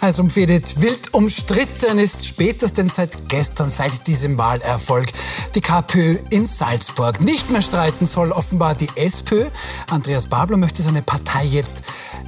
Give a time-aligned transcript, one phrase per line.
[0.00, 5.06] Also umfädet wild umstritten ist spätestens seit gestern, seit diesem Wahlerfolg,
[5.54, 7.20] die KPÖ in Salzburg.
[7.20, 9.46] Nicht mehr streiten soll offenbar die SPÖ.
[9.90, 11.82] Andreas Babler möchte seine Partei jetzt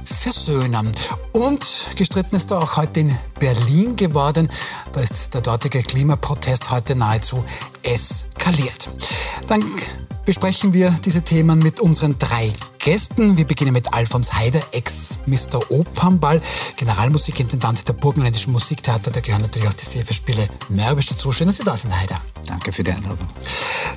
[0.05, 0.93] versöhnen.
[1.31, 4.49] Und gestritten ist er auch heute in Berlin geworden.
[4.91, 7.43] Da ist der dortige Klimaprotest heute nahezu
[7.81, 8.89] eskaliert.
[9.47, 9.63] Dann
[10.25, 13.37] besprechen wir diese Themen mit unseren drei Gästen.
[13.37, 15.71] Wir beginnen mit Alfons Heider, Ex-Mr.
[15.71, 16.41] Opernball,
[16.75, 19.11] Generalmusikintendant der Burgenländischen Musiktheater.
[19.11, 21.31] Da gehören natürlich auch die Seeverspiele Mörbisch dazu.
[21.31, 22.19] Schön, dass Sie da sind, Heider.
[22.45, 23.27] Danke für die Einladung.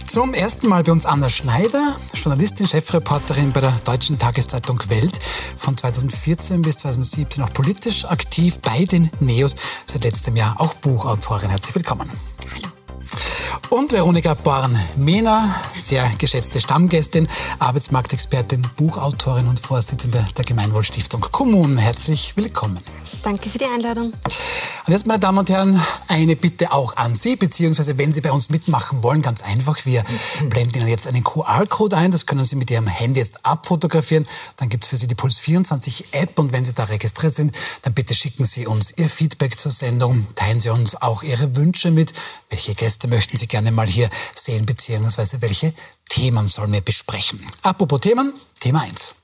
[0.06, 5.18] Zum ersten Mal bei uns Anna Schneider, Journalistin, Chefreporterin bei der deutschen Tageszeitung Welt.
[5.56, 9.56] Von 2014 bis 2017 auch politisch aktiv bei den Neos.
[9.86, 11.50] Seit letztem Jahr auch Buchautorin.
[11.50, 12.10] Herzlich willkommen.
[12.52, 12.75] Hallo.
[13.70, 21.78] Und Veronika Born-Mehner, sehr geschätzte Stammgästin, Arbeitsmarktexpertin, Buchautorin und Vorsitzende der Gemeinwohlstiftung Kommunen.
[21.78, 22.78] Herzlich willkommen.
[23.22, 24.12] Danke für die Einladung.
[24.86, 28.30] Und jetzt, meine Damen und Herren, eine Bitte auch an Sie, beziehungsweise wenn Sie bei
[28.30, 29.84] uns mitmachen wollen, ganz einfach.
[29.84, 30.04] Wir
[30.48, 32.12] blenden Ihnen jetzt einen QR-Code ein.
[32.12, 34.28] Das können Sie mit Ihrem Handy jetzt abfotografieren.
[34.56, 37.52] Dann gibt es für Sie die Puls 24 App und wenn Sie da registriert sind,
[37.82, 40.26] dann bitte schicken Sie uns Ihr Feedback zur Sendung.
[40.36, 42.12] Teilen Sie uns auch Ihre Wünsche mit.
[42.48, 45.72] Welche Gäste möchten Sie gerne mal hier sehen, beziehungsweise welche
[46.08, 47.40] Themen sollen wir besprechen?
[47.62, 49.14] Apropos Themen, Thema 1.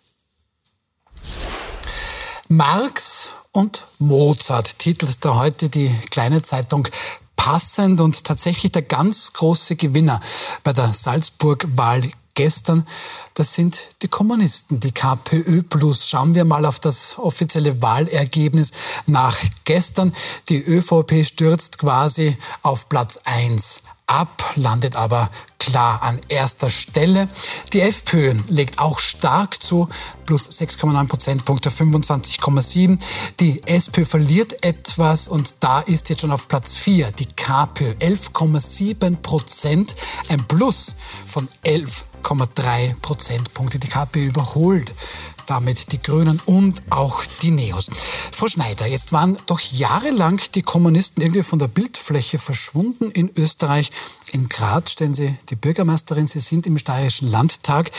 [2.48, 6.88] Marx und Mozart titelt da heute die kleine Zeitung
[7.36, 10.20] passend und tatsächlich der ganz große Gewinner
[10.62, 12.86] bei der Salzburg-Wahl gestern,
[13.34, 16.08] das sind die Kommunisten, die KPÖ plus.
[16.08, 18.72] Schauen wir mal auf das offizielle Wahlergebnis
[19.06, 20.14] nach gestern.
[20.48, 27.28] Die ÖVP stürzt quasi auf Platz 1 ab, landet aber klar an erster Stelle.
[27.72, 29.88] Die FPÖ legt auch stark zu,
[30.26, 32.98] plus 6,9 Prozentpunkte, 25,7.
[33.38, 39.16] Die SPÖ verliert etwas und da ist jetzt schon auf Platz 4 die KPÖ, 11,7
[39.22, 39.94] Prozent,
[40.28, 40.96] ein Plus
[41.26, 43.78] von 11,3 Prozentpunkte.
[43.78, 44.92] Die KPÖ überholt
[45.46, 47.88] damit die Grünen und auch die Neos.
[48.32, 53.90] Frau Schneider, jetzt waren doch jahrelang die Kommunisten irgendwie von der Bildfläche verschwunden in Österreich.
[54.32, 57.90] In Graz stellen Sie die Bürgermeisterin, Sie sind im Steirischen Landtag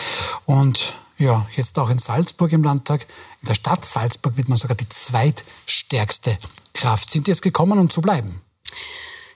[0.46, 3.06] und ja, jetzt auch in Salzburg im Landtag.
[3.42, 6.38] In der Stadt Salzburg wird man sogar die zweitstärkste
[6.74, 7.12] Kraft.
[7.12, 8.42] Sind die jetzt gekommen, um zu bleiben?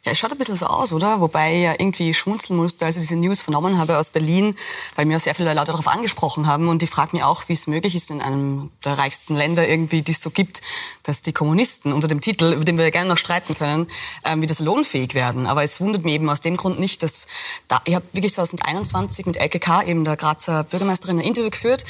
[0.07, 1.19] Ja, es schaut ein bisschen so aus, oder?
[1.19, 4.55] Wobei ich ja irgendwie schmunzeln musste, als ich diese News vernommen habe aus Berlin,
[4.95, 6.69] weil mir sehr viele Leute darauf angesprochen haben.
[6.69, 10.03] Und ich frage mich auch, wie es möglich ist in einem der reichsten Länder irgendwie,
[10.03, 10.61] die es so gibt,
[11.03, 13.87] dass die Kommunisten unter dem Titel, über den wir gerne noch streiten können,
[14.23, 15.45] ähm, wieder lohnfähig werden.
[15.45, 17.27] Aber es wundert mich eben aus dem Grund nicht, dass
[17.67, 21.83] da, ich habe wirklich 2021 mit LKK, eben der Grazer Bürgermeisterin, ein Interview geführt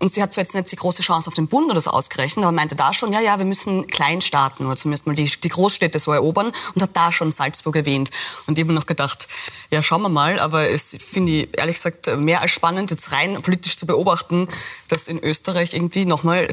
[0.00, 2.44] und sie hat zwar jetzt nicht die große Chance auf den Bund oder so ausgerechnet,
[2.44, 5.48] aber meinte da schon, ja, ja, wir müssen klein starten oder zumindest mal die, die
[5.48, 8.10] Großstädte so erobern und hat da schon Salzburg erwähnt.
[8.46, 9.28] Und mir noch gedacht,
[9.70, 13.34] ja, schauen wir mal, aber es finde ich ehrlich gesagt mehr als spannend, jetzt rein
[13.42, 14.48] politisch zu beobachten,
[14.88, 16.48] dass in Österreich irgendwie nochmal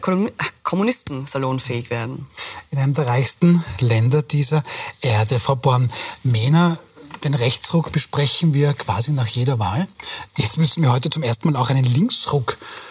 [0.63, 2.27] Kommunisten salonfähig werden.
[2.71, 4.63] In einem der reichsten Länder dieser
[5.01, 6.79] Erde, Frau Born-Mehner,
[7.23, 9.87] den Rechtsruck besprechen wir quasi nach jeder Wahl.
[10.35, 12.86] Jetzt müssen wir heute zum ersten Mal auch einen Linksruck besprechen.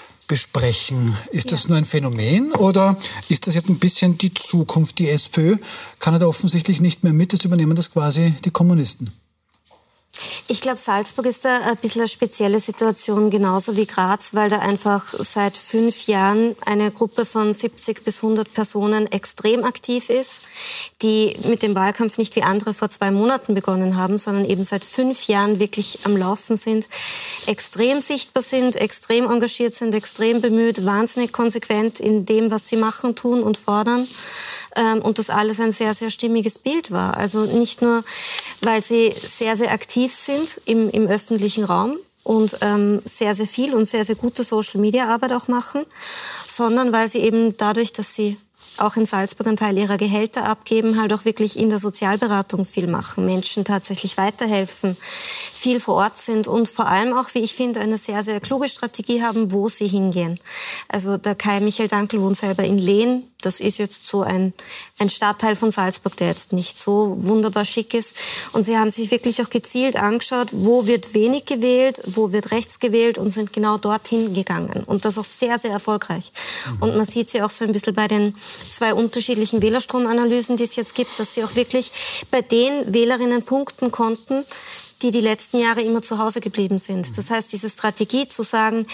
[1.30, 2.96] Ist das nur ein Phänomen oder
[3.28, 4.98] ist das jetzt ein bisschen die Zukunft?
[4.98, 5.56] Die SPÖ
[5.98, 9.12] kann ja da offensichtlich nicht mehr mit, das übernehmen das quasi die Kommunisten.
[10.48, 14.58] Ich glaube, Salzburg ist da ein bisschen eine spezielle Situation, genauso wie Graz, weil da
[14.58, 20.42] einfach seit fünf Jahren eine Gruppe von 70 bis 100 Personen extrem aktiv ist,
[21.02, 24.84] die mit dem Wahlkampf nicht wie andere vor zwei Monaten begonnen haben, sondern eben seit
[24.84, 26.88] fünf Jahren wirklich am Laufen sind,
[27.46, 33.16] extrem sichtbar sind, extrem engagiert sind, extrem bemüht, wahnsinnig konsequent in dem, was sie machen,
[33.16, 34.06] tun und fordern
[34.76, 37.16] ähm, und das alles ein sehr, sehr stimmiges Bild war.
[37.16, 38.04] Also nicht nur,
[38.60, 43.72] weil sie sehr, sehr aktiv sind im, im öffentlichen Raum, und ähm, sehr, sehr viel
[43.72, 45.86] und sehr, sehr gute Social-Media-Arbeit auch machen,
[46.48, 48.36] sondern weil sie eben dadurch, dass sie
[48.78, 52.88] auch in Salzburg einen Teil ihrer Gehälter abgeben, halt auch wirklich in der Sozialberatung viel
[52.88, 54.96] machen, Menschen tatsächlich weiterhelfen,
[55.52, 58.68] viel vor Ort sind und vor allem auch, wie ich finde, eine sehr, sehr kluge
[58.68, 60.40] Strategie haben, wo sie hingehen.
[60.88, 63.30] Also der Kai Michael Dankel wohnt selber in Lehn.
[63.46, 64.52] Das ist jetzt so ein,
[64.98, 68.16] ein Stadtteil von Salzburg, der jetzt nicht so wunderbar schick ist.
[68.52, 72.80] Und sie haben sich wirklich auch gezielt angeschaut, wo wird wenig gewählt, wo wird rechts
[72.80, 74.82] gewählt und sind genau dorthin gegangen.
[74.84, 76.32] Und das auch sehr, sehr erfolgreich.
[76.66, 76.82] Mhm.
[76.82, 78.34] Und man sieht sie auch so ein bisschen bei den
[78.68, 81.92] zwei unterschiedlichen Wählerstromanalysen, die es jetzt gibt, dass sie auch wirklich
[82.32, 84.44] bei den Wählerinnen punkten konnten,
[85.02, 87.18] die die letzten Jahre immer zu Hause geblieben sind.
[87.18, 88.86] Das heißt, diese Strategie zu sagen,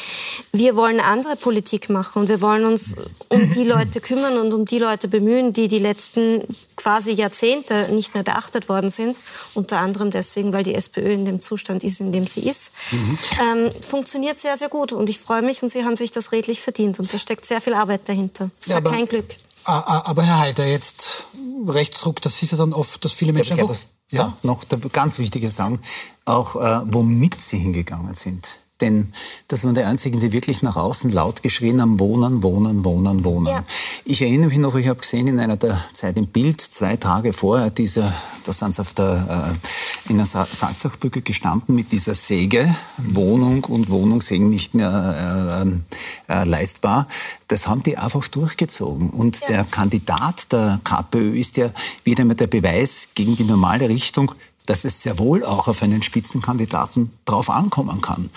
[0.52, 2.96] wir wollen andere Politik machen und wir wollen uns
[3.28, 6.42] um die Leute kümmern und um die Leute bemühen, die die letzten
[6.76, 9.18] quasi Jahrzehnte nicht mehr beachtet worden sind,
[9.54, 13.18] unter anderem deswegen, weil die SPÖ in dem Zustand ist, in dem sie ist, mhm.
[13.40, 14.92] ähm, funktioniert sehr, sehr gut.
[14.92, 16.98] Und ich freue mich und Sie haben sich das redlich verdient.
[16.98, 18.50] Und da steckt sehr viel Arbeit dahinter.
[18.60, 19.26] Es ja, war kein Glück.
[19.64, 21.26] Aber Herr Heider, jetzt
[21.66, 23.76] Rechtsruck, das ist ja dann oft, dass viele Menschen ja, einfach...
[24.12, 24.34] Ja?
[24.42, 25.80] Noch ganz wichtige sagen,
[26.24, 28.61] auch äh, womit sie hingegangen sind.
[28.82, 29.12] Denn
[29.46, 33.46] das waren die einzigen, die wirklich nach außen laut geschrien haben, wohnen, wohnen, wohnen, wohnen.
[33.46, 33.64] Ja.
[34.04, 37.32] Ich erinnere mich noch, ich habe gesehen in einer der Zeit im Bild, zwei Tage
[37.32, 38.12] vorher, dieser,
[38.44, 39.56] da sind sie auf der,
[40.06, 45.64] äh, in der Salzachbrücke gestanden mit dieser Säge, Wohnung und Wohnungssägen nicht mehr
[46.28, 47.06] äh, äh, leistbar.
[47.46, 49.10] Das haben die einfach durchgezogen.
[49.10, 49.46] Und ja.
[49.46, 51.70] der Kandidat der KPÖ ist ja
[52.02, 54.34] wieder einmal der Beweis gegen die normale Richtung,
[54.66, 58.30] dass es sehr wohl auch auf einen Spitzenkandidaten drauf ankommen kann.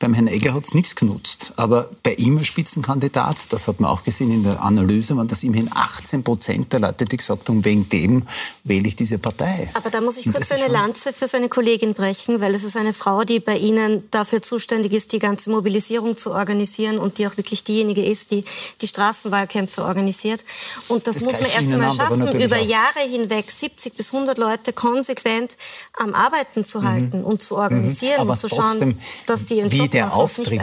[0.00, 1.52] Beim Herrn Egger hat es nichts genutzt.
[1.56, 5.42] Aber bei ihm als Spitzenkandidat, das hat man auch gesehen in der Analyse, waren das
[5.42, 8.26] immerhin 18 Prozent der Leute, die gesagt haben, wegen dem
[8.64, 9.68] wähle ich diese Partei.
[9.74, 12.94] Aber da muss ich kurz eine Lanze für seine Kollegin brechen, weil es ist eine
[12.94, 17.36] Frau, die bei Ihnen dafür zuständig ist, die ganze Mobilisierung zu organisieren und die auch
[17.36, 18.44] wirklich diejenige ist, die
[18.80, 20.46] die Straßenwahlkämpfe organisiert.
[20.88, 24.72] Und das, das muss man erst einmal schaffen, über Jahre hinweg 70 bis 100 Leute
[24.72, 25.58] konsequent
[25.98, 27.24] am Arbeiten zu halten mhm.
[27.26, 28.30] und zu organisieren mhm.
[28.30, 30.60] und zu schauen, dass die ihren Job der auftritt,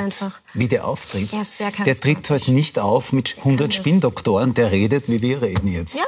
[0.53, 1.29] wie der auftritt.
[1.85, 5.95] der tritt halt nicht auf mit 100 Spindoktoren, der redet, wie wir reden jetzt.
[5.95, 6.03] Ja,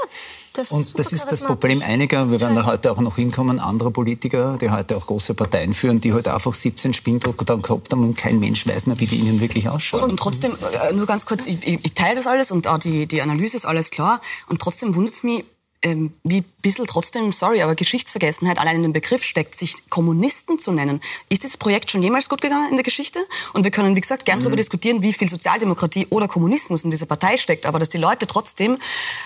[0.54, 3.92] das und das ist das Problem einiger, wir werden da heute auch noch hinkommen, anderer
[3.92, 8.04] Politiker, die heute auch große Parteien führen, die heute halt einfach 17 Spindoktoren gehabt haben
[8.04, 10.04] und kein Mensch weiß mehr, wie die ihnen wirklich ausschauen.
[10.04, 10.54] Und, und trotzdem,
[10.90, 13.58] äh, nur ganz kurz, ich, ich, ich teile das alles und auch die, die Analyse
[13.58, 14.22] ist alles klar.
[14.48, 15.46] Und trotzdem wundert es mich,
[15.82, 20.60] ähm, wie ein bisschen trotzdem, sorry, aber Geschichtsvergessenheit allein in dem Begriff steckt, sich Kommunisten
[20.60, 21.00] zu nennen.
[21.30, 23.20] Ist das Projekt schon jemals gut gegangen in der Geschichte?
[23.54, 24.44] Und wir können, wie gesagt, gern mhm.
[24.44, 27.66] darüber diskutieren, wie viel Sozialdemokratie oder Kommunismus in dieser Partei steckt.
[27.66, 28.78] Aber dass die Leute trotzdem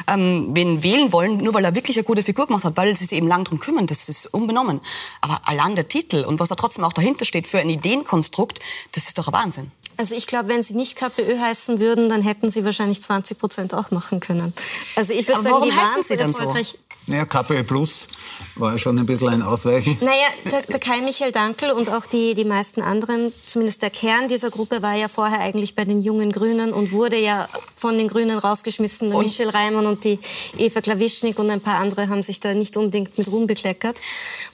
[0.08, 3.06] ähm, wen wählen wollen, nur weil er wirklich eine gute Figur gemacht hat, weil sie
[3.06, 4.82] sich eben lang darum kümmern, das ist unbenommen.
[5.22, 8.60] Aber allein der Titel und was da trotzdem auch dahinter steht für ein Ideenkonstrukt,
[8.92, 9.72] das ist doch ein Wahnsinn.
[9.98, 13.74] Also ich glaube, wenn sie nicht KPÖ heißen würden, dann hätten sie wahrscheinlich 20 Prozent
[13.76, 14.54] auch machen können.
[14.96, 16.43] Also ich würde sagen, warum die heißen sie dann so?
[16.48, 18.08] erfolgreich naja, KPÖ Plus
[18.56, 19.98] war ja schon ein bisschen ein Ausweichen.
[20.00, 24.28] Naja, der, der Kai Michael Dankel und auch die, die meisten anderen, zumindest der Kern
[24.28, 28.08] dieser Gruppe, war ja vorher eigentlich bei den jungen Grünen und wurde ja von den
[28.08, 29.10] Grünen rausgeschmissen.
[29.10, 30.20] Der Michel Reimann und die
[30.58, 34.00] Eva Klawischnik und ein paar andere haben sich da nicht unbedingt mit Ruhm bekleckert,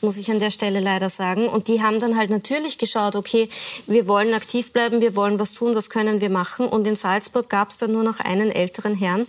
[0.01, 1.47] muss ich an der Stelle leider sagen.
[1.47, 3.49] Und die haben dann halt natürlich geschaut, okay,
[3.85, 6.67] wir wollen aktiv bleiben, wir wollen was tun, was können wir machen.
[6.67, 9.27] Und in Salzburg gab es dann nur noch einen älteren Herrn,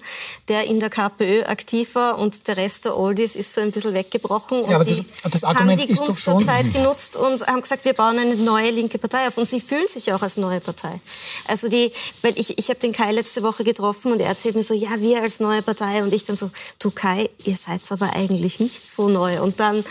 [0.49, 3.93] der in der KPÖ aktiv war und der Rest der Oldies ist so ein bisschen
[3.93, 4.63] weggebrochen.
[4.71, 6.47] Ja, aber das, das Argument haben die ist doch schon...
[6.47, 9.37] Zeit genutzt und haben gesagt, wir bauen eine neue linke Partei auf.
[9.37, 11.01] Und sie fühlen sich auch als neue Partei.
[11.47, 11.91] Also die,
[12.23, 15.01] weil ich, ich habe den Kai letzte Woche getroffen und er erzählt mir so, ja,
[15.01, 16.03] wir als neue Partei.
[16.03, 19.43] Und ich dann so, du Kai, ihr seid aber eigentlich nicht so neu.
[19.43, 19.85] Und dann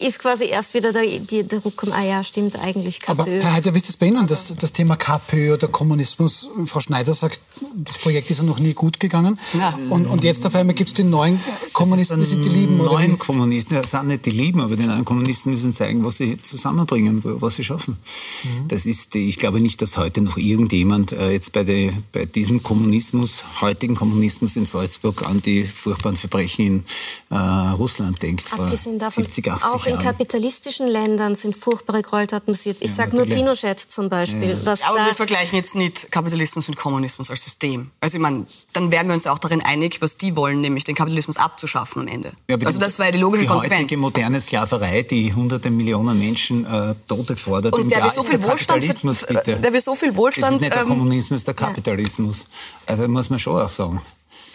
[0.00, 3.10] ist quasi erst wieder der, die, der Ruck ah ja, stimmt eigentlich KPÖ.
[3.10, 6.50] Aber Herr Heiter, wie ist das bei Ihnen, das, das Thema KPÖ oder Kommunismus?
[6.66, 7.40] Frau Schneider sagt,
[7.74, 9.38] das Projekt ist ja noch nie gut gegangen.
[9.54, 9.78] Ja.
[9.90, 11.40] Und, und jetzt auf einmal gibt es die neuen
[11.72, 12.80] Kommunisten, die sind die Lieben?
[12.80, 16.18] Oder neuen Kommunisten, das sind nicht die Lieben, aber die neuen Kommunisten müssen zeigen, was
[16.18, 17.98] sie zusammenbringen, was sie schaffen.
[18.44, 18.68] Mhm.
[18.68, 22.62] Das ist, ich glaube nicht, dass heute noch irgendjemand äh, jetzt bei, der, bei diesem
[22.62, 26.84] Kommunismus, heutigen Kommunismus in Salzburg an die furchtbaren Verbrechen in
[27.30, 28.52] äh, Russland denkt.
[28.52, 32.78] Abgesehen davon, 70, 80 auch in kapitalistischen Ländern sind furchtbare Gräueltaten passiert.
[32.80, 34.50] Ich ja, sage nur Pinochet zum Beispiel.
[34.50, 34.56] Ja.
[34.64, 37.90] Was Aber wir vergleichen jetzt nicht Kapitalismus mit Kommunismus als System.
[38.00, 40.94] Also ich meine, dann wären wir uns auch darin einig, was die wollen, nämlich den
[40.94, 42.32] Kapitalismus abzuschaffen am Ende.
[42.48, 43.78] Ja, also das war ja die logische die Konsequenz.
[43.78, 47.74] Die heutige moderne Sklaverei, die hunderte Millionen Menschen äh, Tote fordert.
[47.74, 48.80] Und der will so viel Wohlstand,
[49.28, 49.56] bitte.
[49.56, 50.46] der will so viel Wohlstand.
[50.46, 52.46] Das ist nicht der ähm, Kommunismus, der Kapitalismus.
[52.86, 54.02] Also muss man schon auch sagen.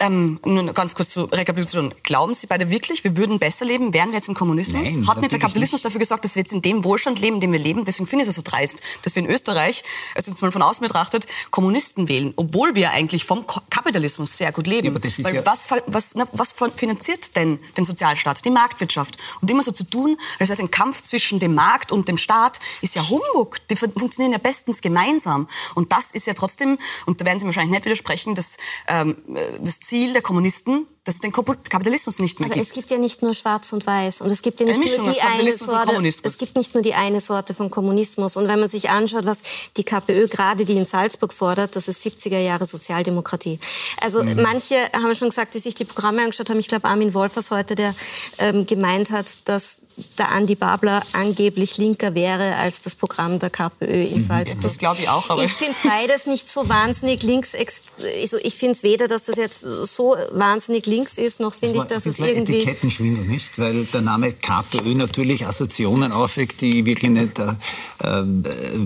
[0.00, 1.94] Ähm, nur ganz kurz zur Rekapitulation.
[2.02, 4.94] Glauben Sie beide wirklich, wir würden besser leben, wären wir jetzt im Kommunismus?
[4.94, 5.84] Nein, Hat nicht der Kapitalismus nicht.
[5.84, 7.84] dafür gesorgt, dass wir jetzt in dem Wohlstand leben, in dem wir leben?
[7.84, 9.84] Deswegen finde ich es so dreist, dass wir in Österreich,
[10.14, 14.66] also jetzt mal von außen betrachtet, Kommunisten wählen, obwohl wir eigentlich vom Kapitalismus sehr gut
[14.66, 14.86] leben.
[14.86, 18.44] Ja, Weil ja was, was, na, was finanziert denn den Sozialstaat?
[18.44, 19.18] Die Marktwirtschaft.
[19.40, 22.58] Und immer so zu tun, wäre es ein Kampf zwischen dem Markt und dem Staat,
[22.82, 23.58] ist ja Humbug.
[23.68, 25.48] Die funktionieren ja bestens gemeinsam.
[25.74, 28.56] Und das ist ja trotzdem, und da werden Sie wahrscheinlich nicht widersprechen, dass
[28.88, 29.16] ähm,
[29.60, 32.66] das Ziel der Kommunisten dass es den Kapitalismus nicht mehr Aber gibt.
[32.66, 35.12] es gibt ja nicht nur Schwarz und Weiß und es gibt ja nicht Eine nur
[35.12, 35.86] die eine Sorte.
[35.86, 36.32] Kommunismus.
[36.32, 38.36] Es gibt nicht nur die eine Sorte von Kommunismus.
[38.38, 39.40] Und wenn man sich anschaut, was
[39.76, 43.60] die KPÖ gerade die in Salzburg fordert, das ist 70er Jahre Sozialdemokratie.
[44.00, 44.40] Also Mhm.
[44.40, 46.58] manche haben schon gesagt, die sich die Programme angeschaut haben.
[46.58, 47.94] Ich glaube Armin Wolfers heute, der
[48.38, 49.80] ähm, gemeint hat, dass
[50.18, 54.56] der Andi Babler angeblich linker wäre als das Programm der KPÖ in Salzburg.
[54.58, 54.62] Mhm.
[54.62, 57.52] Das glaube ich auch, aber Ich finde beides nicht so wahnsinnig links.
[57.54, 61.84] Also ich finde es weder, dass das jetzt so wahnsinnig links ist, noch finde ich,
[61.84, 62.56] dass das es irgendwie.
[62.56, 63.58] Etikettenschwindel, nicht?
[63.58, 67.54] Weil der Name KPÖ natürlich Assoziationen aufweckt, die wirklich nicht äh,
[68.02, 68.22] äh,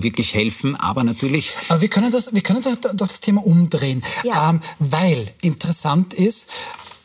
[0.01, 0.75] wirklich helfen.
[0.75, 4.49] Aber natürlich Aber wir können das, wir können doch, doch das Thema umdrehen, Ja.
[4.49, 6.49] ähm, weil interessant ist,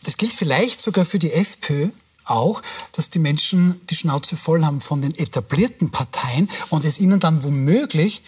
[0.04, 1.88] das gilt vielleicht sogar für die FPÖ
[2.26, 7.20] auch, dass die Menschen die Schnauze voll haben von den etablierten Parteien und es ihnen
[7.20, 8.22] dann womöglich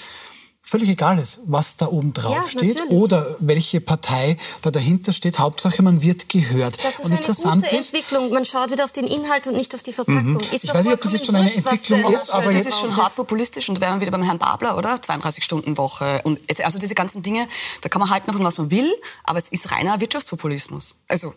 [0.69, 2.91] völlig egal ist, was da oben drauf Ja, steht natürlich.
[2.91, 5.39] oder welche Partei da dahinter steht.
[5.39, 6.77] Hauptsache, man wird gehört.
[6.85, 8.31] Das ist und eine interessant gute ist, Entwicklung.
[8.31, 10.41] Man schaut wieder auf den Inhalt und nicht auf die Verpackung.
[10.41, 12.67] Ist Ich weiß nicht, ob das jetzt schon eine Entwicklung eine ist, aber das jetzt-
[12.71, 14.97] ist schon hart populistisch und da wären wir wieder beim Herrn Babler, oder?
[15.01, 16.23] 32-Stunden-Woche.
[16.25, 17.47] Und es- also diese ganzen Dinge,
[17.83, 18.93] da kann man halten davon, was man will,
[19.25, 20.97] aber es ist reiner Wirtschaftspopulismus.
[21.09, 21.33] Also,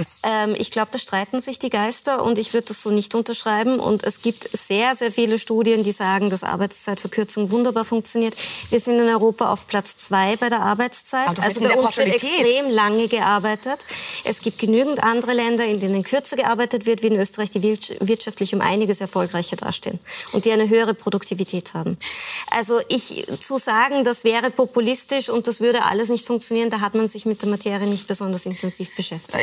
[0.00, 3.14] das, Ähm, ich glaube, da streiten sich die Geister und ich würde das so nicht
[3.14, 3.78] unterschreiben.
[3.80, 8.34] Und es gibt sehr, sehr viele Studien, die sagen, dass Arbeitszeitverkürzung wunderbar funktioniert.
[8.70, 11.38] Wir sind in Europa auf Platz zwei bei der Arbeitszeit.
[11.40, 13.84] Also in bei uns wird extrem lange gearbeitet.
[14.24, 17.92] Es gibt genügend andere Länder, in denen kürzer gearbeitet wird, wie in Österreich, die wirts-
[18.00, 19.98] wirtschaftlich um einiges erfolgreicher dastehen
[20.32, 21.98] und die eine höhere Produktivität haben.
[22.50, 26.94] Also ich zu sagen, das wäre populistisch und das würde alles nicht funktionieren, da hat
[26.94, 29.36] man sich mit der Materie nicht besonders intensiv beschäftigt.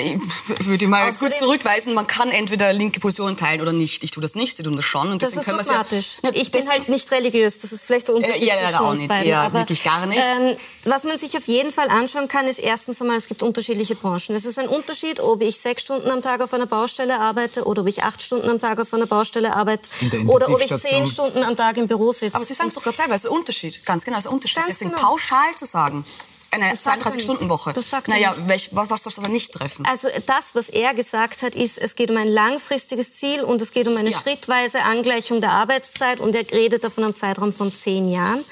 [0.49, 4.03] Ich würde mal Außerdem- kurz zurückweisen, man kann entweder linke Positionen teilen oder nicht.
[4.03, 5.11] Ich tue das nicht, Sie tun das schon.
[5.11, 6.17] Und Das deswegen ist dogmatisch.
[6.23, 7.59] Ja, ich bin halt nicht religiös.
[7.59, 9.09] Das ist vielleicht der Unterschied Äh, ja, ja, zwischen auch uns nicht.
[9.09, 9.29] beiden.
[9.29, 10.21] Ja, Aber, wirklich gar nicht.
[10.23, 13.95] Ähm, was man sich auf jeden Fall anschauen kann, ist erstens einmal, es gibt unterschiedliche
[13.95, 14.35] Branchen.
[14.35, 17.81] Es ist ein Unterschied, ob ich sechs Stunden am Tag auf einer Baustelle arbeite oder
[17.81, 19.89] ob ich acht Stunden am Tag auf einer Baustelle arbeite
[20.27, 22.35] oder ob ich zehn Stunden am Tag im Büro sitze.
[22.35, 23.85] Aber Sie sagen es doch gerade selber, es ist ein Unterschied.
[23.85, 24.55] Ganz genau, es ist ein Unterschied.
[24.57, 25.03] Ganz Deswegen genau.
[25.09, 26.05] pauschal zu sagen,
[26.51, 27.21] eine Das sagt er nicht.
[27.21, 27.73] 32-Stunden-Woche.
[27.73, 28.47] Das sagt er naja, nicht.
[28.47, 29.85] welch, was, was soll das aber nicht treffen?
[29.85, 33.71] Also das, was er gesagt hat, ist, es geht um ein langfristiges Ziel und es
[33.71, 34.19] geht um eine Ja.
[34.19, 38.43] schrittweise Angleichung der Arbeitszeit und er redet davon am Zeitraum von zehn Jahren.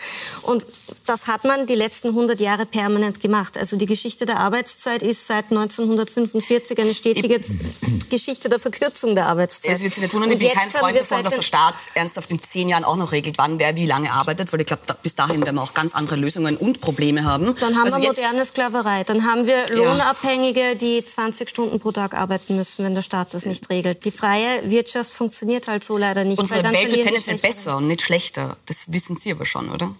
[0.43, 0.65] Und
[1.05, 3.57] das hat man die letzten 100 Jahre permanent gemacht.
[3.57, 7.39] Also die Geschichte der Arbeitszeit ist seit 1945 eine stetige
[8.09, 9.75] Geschichte der Verkürzung der Arbeitszeit.
[9.75, 12.29] Es wird Sie nicht wundern, ich bin jetzt kein Freund davon, dass der Staat ernsthaft
[12.31, 14.95] in zehn Jahren auch noch regelt, wann wer wie lange arbeitet, weil ich glaube, da,
[15.01, 17.55] bis dahin werden wir auch ganz andere Lösungen und Probleme haben.
[17.85, 19.03] Dann haben also wir moderne Sklaverei.
[19.03, 23.45] Dann haben wir Lohnabhängige, die 20 Stunden pro Tag arbeiten müssen, wenn der Staat das
[23.45, 24.05] nicht regelt.
[24.05, 26.39] Die freie Wirtschaft funktioniert halt so leider nicht.
[26.39, 28.57] Unsere Welt wird tendenziell besser und nicht schlechter.
[28.65, 29.95] Das wissen Sie aber schon, oder?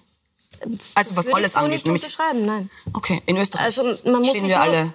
[0.96, 1.72] Also was alles ich so angeht.
[1.74, 2.70] nicht unterschreiben, nein.
[2.94, 4.94] Okay, in Österreich Also man muss stehen wir alle.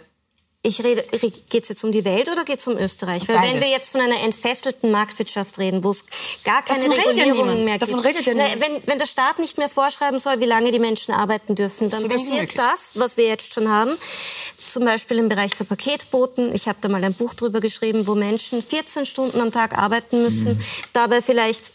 [0.63, 1.03] Ich rede,
[1.49, 3.27] geht es jetzt um die Welt oder geht es um Österreich?
[3.29, 3.61] Weil wenn Beides.
[3.63, 6.05] wir jetzt von einer entfesselten Marktwirtschaft reden, wo es
[6.45, 7.65] gar keine Davon ja Regulierungen niemand.
[7.65, 7.83] mehr gibt.
[7.91, 10.79] Davon redet ja Na, wenn, wenn der Staat nicht mehr vorschreiben soll, wie lange die
[10.79, 13.93] Menschen arbeiten dürfen, dann So passiert das, was wir jetzt schon haben.
[14.59, 16.55] Zum Beispiel im Bereich der Paketboten.
[16.55, 20.23] Ich habe da mal ein Buch drüber geschrieben, wo Menschen 14 Stunden am Tag arbeiten
[20.23, 20.63] müssen, Mhm.
[20.93, 21.73] dabei vielleicht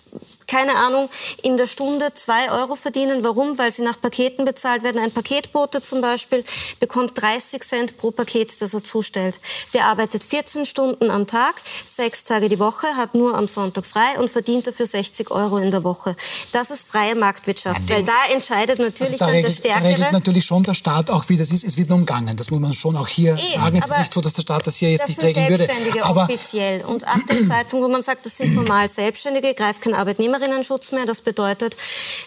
[0.48, 1.10] keine Ahnung,
[1.44, 3.24] in der Stunde zwei Euro verdienen.
[3.24, 3.58] Warum?
[3.58, 5.00] Weil sie nach Paketen bezahlt werden.
[5.02, 6.44] Ein Paketbote zum Beispiel
[6.80, 9.40] bekommt 30 Cent pro Paket, das er zustellt.
[9.74, 14.18] Der arbeitet 14 Stunden am Tag, sechs Tage die Woche, hat nur am Sonntag frei
[14.20, 16.16] und verdient dafür 60 Euro in der Woche.
[16.52, 19.94] Das ist freie Marktwirtschaft, weil da entscheidet natürlich Also da, dann der regelt, da regelt
[19.98, 20.14] Stärkere.
[20.14, 21.64] natürlich schon der Staat auch, wie das ist.
[21.64, 22.36] Es wird nur umgangen.
[22.38, 23.78] Das muss man schon auch hier Eh, sagen.
[23.78, 25.64] Es ist nicht so, dass der Staat das hier jetzt Das nicht sind regeln würde.
[25.66, 26.84] Selbstständige Aber offiziell.
[26.86, 29.94] Und ab dem Zeitpunkt, wo man sagt, das sind formal Selbstständige, greift kein
[30.36, 31.06] Arbeitnehmerinnenschutz mehr.
[31.06, 31.78] Das bedeutet,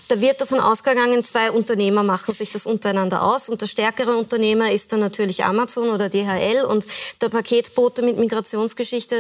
[0.09, 3.49] da wird davon ausgegangen, zwei Unternehmer machen sich das untereinander aus.
[3.49, 6.65] Und der stärkere Unternehmer ist dann natürlich Amazon oder DHL.
[6.65, 6.87] Und
[7.21, 9.17] der Paketbote mit Migrationsgeschichte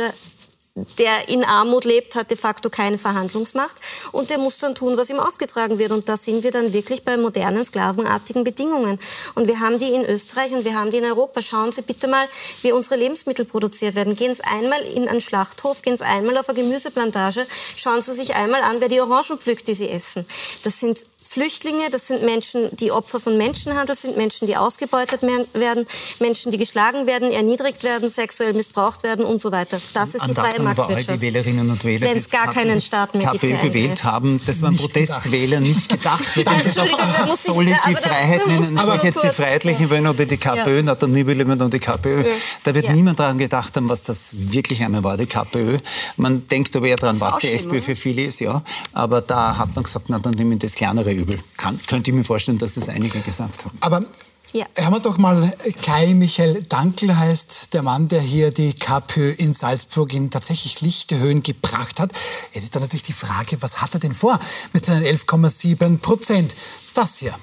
[0.98, 3.76] der in Armut lebt, hat de facto keine Verhandlungsmacht
[4.12, 5.92] und der muss dann tun, was ihm aufgetragen wird.
[5.92, 8.98] Und da sind wir dann wirklich bei modernen, sklavenartigen Bedingungen.
[9.34, 11.42] Und wir haben die in Österreich und wir haben die in Europa.
[11.42, 12.26] Schauen Sie bitte mal,
[12.62, 14.16] wie unsere Lebensmittel produziert werden.
[14.16, 17.46] Gehen Sie einmal in einen Schlachthof, gehen Sie einmal auf eine Gemüseplantage,
[17.76, 20.26] schauen Sie sich einmal an, wer die Orangen pflückt, die Sie essen.
[20.64, 25.20] Das sind Flüchtlinge, das sind Menschen, die Opfer von Menschenhandel sind, Menschen, die ausgebeutet
[25.52, 25.84] werden,
[26.20, 29.78] Menschen, die geschlagen werden, erniedrigt werden, sexuell missbraucht werden und so weiter.
[29.94, 31.18] Das ist An die freie dann aber all Marktwirtschaft.
[31.18, 34.40] die Wählerinnen und Wähler, Wenn es gar keinen Staat mehr gibt, KPÖ der gewählt haben,
[34.46, 36.46] das waren Nicht Protestwähler, nicht gedacht wird.
[36.46, 39.22] Nein, Das ist auch muss ich- soll ich aber die Freiheit nennen, ich nur jetzt
[39.24, 40.82] die Freiheitlichen wählen oder die KPÖ, Ja.
[40.82, 42.24] na, dann will jemand nur die KPÖ.
[42.62, 42.92] Da wird Ja.
[42.92, 45.78] niemand daran gedacht haben, was das wirklich einmal war, die KPÖ.
[46.16, 48.62] Man denkt aber eher daran, was die schlimm, FPÖ für viele ist, ja.
[48.92, 51.40] Aber da hat man gesagt, na, dann nehmen wir das kleinere Übel.
[51.56, 53.76] Kann, könnte ich mir vorstellen, dass das einige gesagt haben.
[53.80, 54.04] Aber
[54.52, 54.64] Ja.
[54.76, 59.52] Hören wir doch mal, Kai Michael Dankel heißt der Mann, der hier die KPÖ in
[59.52, 62.12] Salzburg in tatsächlich lichte Höhen gebracht hat.
[62.54, 64.38] Es ist dann natürlich die Frage, was hat er denn vor
[64.72, 66.54] mit seinen 11,7 Prozent?
[66.94, 67.34] Das hier.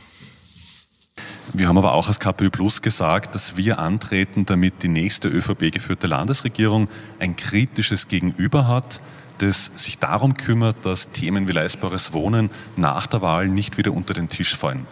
[1.54, 6.08] Wir haben aber auch als KPÖ Plus gesagt, dass wir antreten, damit die nächste ÖVP-geführte
[6.08, 9.00] Landesregierung ein kritisches Gegenüber hat,
[9.40, 14.14] das sich darum kümmert, dass Themen wie leistbares Wohnen nach der Wahl nicht wieder unter
[14.14, 14.88] den Tisch fallen.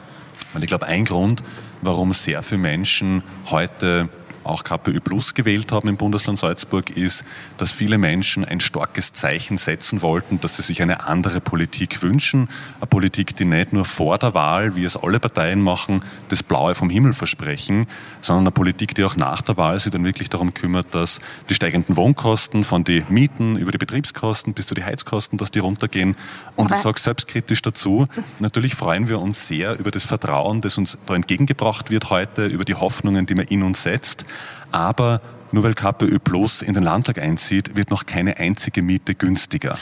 [0.54, 1.44] Und ich glaube, ein Grund,
[1.82, 4.10] warum sehr viele Menschen heute
[4.44, 7.24] auch KPÖ Plus gewählt haben im Bundesland Salzburg, ist,
[7.58, 12.50] dass viele Menschen ein starkes Zeichen setzen wollten, dass sie sich eine andere Politik wünschen.
[12.80, 16.76] Eine Politik, die nicht nur vor der Wahl, wie es alle Parteien machen, das Blaue
[16.76, 17.88] vom Himmel versprechen,
[18.22, 21.20] sondern eine Politik, die auch nach der Wahl sich dann wirklich darum kümmert, dass
[21.50, 25.60] die steigenden Wohnkosten von den Mieten über die Betriebskosten bis zu die Heizkosten, dass die
[25.60, 26.16] runtergehen.
[26.56, 28.08] Und Aber ich sage selbstkritisch dazu,
[28.40, 32.66] natürlich freuen wir uns sehr über das Vertrauen, das uns da entgegengebracht wird heute, über
[32.66, 34.26] die Hoffnungen, die man in uns setzt.
[34.72, 35.22] Aber
[35.52, 39.78] nur weil KPÖ Plus in den Landtag einzieht, wird noch keine einzige Miete günstiger.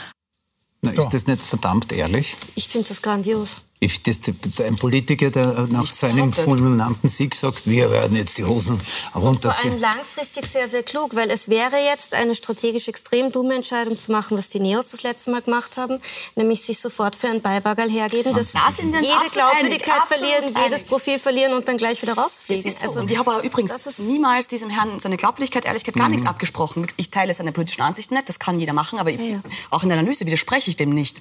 [0.82, 2.36] Na, ist das nicht verdammt ehrlich?
[2.54, 3.64] Ich finde das grandios.
[3.82, 4.20] Ich, das,
[4.64, 8.80] ein Politiker, der nach ich seinem fulminanten Sieg sagt, wir werden jetzt die Hosen
[9.12, 9.72] runterziehen.
[9.72, 13.98] Vor allem langfristig sehr, sehr klug, weil es wäre jetzt eine strategisch extrem dumme Entscheidung
[13.98, 15.98] zu machen, was die Neos das letzte Mal gemacht haben,
[16.36, 21.52] nämlich sich sofort für ein Beibaggerl hergeben, dass da jede Glaubwürdigkeit verlieren, jedes Profil verlieren
[21.52, 22.70] und dann gleich wieder rausfliegen.
[22.70, 22.86] So.
[22.86, 26.12] Also, und ich habe übrigens niemals diesem Herrn seine Glaubwürdigkeit, Ehrlichkeit gar mhm.
[26.12, 26.86] nichts abgesprochen.
[26.98, 29.40] Ich teile seine politischen Ansichten nicht, das kann jeder machen, aber ja, ja.
[29.70, 31.20] auch in der Analyse widerspreche ich dem nicht.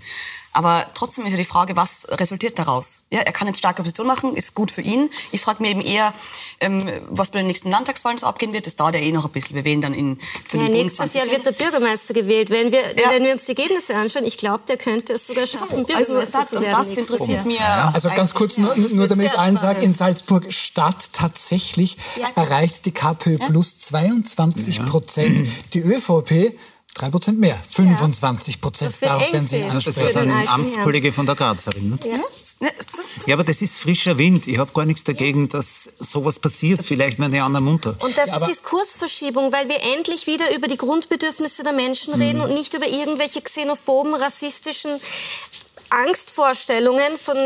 [0.54, 3.04] Aber trotzdem ist ja die Frage, was resultiert daraus?
[3.10, 5.10] Ja, er kann jetzt starke Position machen, ist gut für ihn.
[5.32, 6.14] Ich frage mir eben eher,
[6.60, 8.68] ähm, was bei den nächsten Landtagswahlen so abgehen wird.
[8.68, 9.56] Das dauert ja eh noch ein bisschen.
[9.56, 12.50] Wir wählen dann in für ja, Nächstes Jahr wird der Bürgermeister gewählt.
[12.50, 13.12] Wenn wir, ja.
[13.12, 16.14] wenn wir uns die Ergebnisse anschauen, ich glaube, der könnte es sogar schaffen, so, also
[16.14, 16.88] Bürgermeister also, zu werden.
[16.88, 17.60] Das interessiert mir.
[17.60, 17.92] Ja.
[17.94, 21.98] Also ganz kurz, nur, nur damit ich allen sage, in Salzburg Stadt tatsächlich
[22.36, 25.48] erreicht die KPÖ plus 22 Prozent.
[25.74, 26.58] Die ÖVP
[26.94, 29.00] Drei Prozent mehr, 25 Prozent.
[29.02, 29.10] Ja.
[29.10, 30.14] Darauf werden Sie ansprechen.
[30.14, 31.92] Das ein Amtskollege von der Grazerin.
[31.92, 32.00] Ne?
[32.06, 32.20] Ja.
[33.26, 34.48] Ja, aber das ist frischer Wind.
[34.48, 36.82] Ich habe gar nichts dagegen, dass sowas passiert.
[36.84, 37.96] Vielleicht werden die anderen munter.
[38.00, 42.38] Und das ja, ist Diskursverschiebung, weil wir endlich wieder über die Grundbedürfnisse der Menschen reden
[42.38, 42.44] mhm.
[42.46, 44.92] und nicht über irgendwelche xenophoben, rassistischen
[45.90, 47.38] Angstvorstellungen von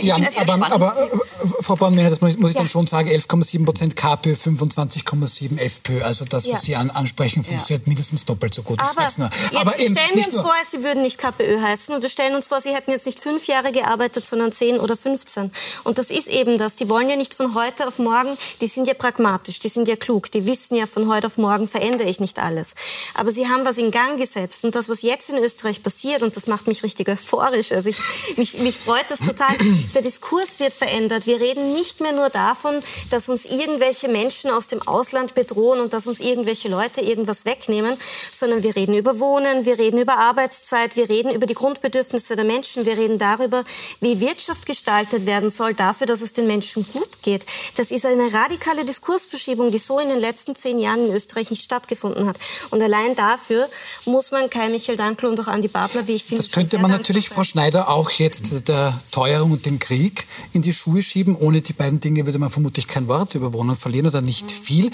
[0.00, 2.62] ja, aber, aber äh, Frau Bornmänner, das muss, muss ich ja.
[2.62, 6.02] dann schon sagen, 11,7 Prozent KPÖ, 25,7 FPÖ.
[6.02, 8.80] Also das, was Sie an, ansprechen, funktioniert mindestens doppelt so gut.
[8.80, 9.20] Aber, jetzt
[9.54, 12.60] aber stellen wir uns vor, Sie würden nicht KPÖ heißen und wir stellen uns vor,
[12.60, 15.52] Sie hätten jetzt nicht fünf Jahre gearbeitet, sondern zehn oder 15.
[15.84, 16.74] Und das ist eben das.
[16.76, 19.96] Die wollen ja nicht von heute auf morgen, die sind ja pragmatisch, die sind ja
[19.96, 22.74] klug, die wissen ja, von heute auf morgen verändere ich nicht alles.
[23.14, 26.36] Aber sie haben was in Gang gesetzt und das, was jetzt in Österreich passiert, und
[26.36, 27.98] das macht mich richtig euphorisch, also ich,
[28.36, 29.56] mich, mich freut das total,
[29.94, 31.26] der Diskurs wird verändert.
[31.26, 35.92] Wir reden nicht mehr nur davon, dass uns irgendwelche Menschen aus dem Ausland bedrohen und
[35.92, 37.96] dass uns irgendwelche Leute irgendwas wegnehmen,
[38.30, 42.44] sondern wir reden über Wohnen, wir reden über Arbeitszeit, wir reden über die Grundbedürfnisse der
[42.44, 43.64] Menschen, wir reden darüber,
[44.00, 47.44] wie Wirtschaft gestaltet werden soll, dafür, dass es den Menschen gut geht.
[47.76, 51.62] Das ist eine radikale Diskursverschiebung, die so in den letzten zehn Jahren in Österreich nicht
[51.62, 52.38] stattgefunden hat.
[52.70, 53.68] Und allein dafür
[54.04, 56.90] muss man Kai Michael Dankl und auch Andi Babler, wie ich finde, Das könnte man
[56.90, 61.36] natürlich, Frau Schneider, auch jetzt der Teuerung und dem Krieg in die Schuhe schieben.
[61.36, 64.62] Ohne die beiden Dinge würde man vermutlich kein Wort über Wohnen verlieren oder nicht mhm.
[64.62, 64.90] viel.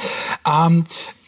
[0.47, 0.85] Ähm,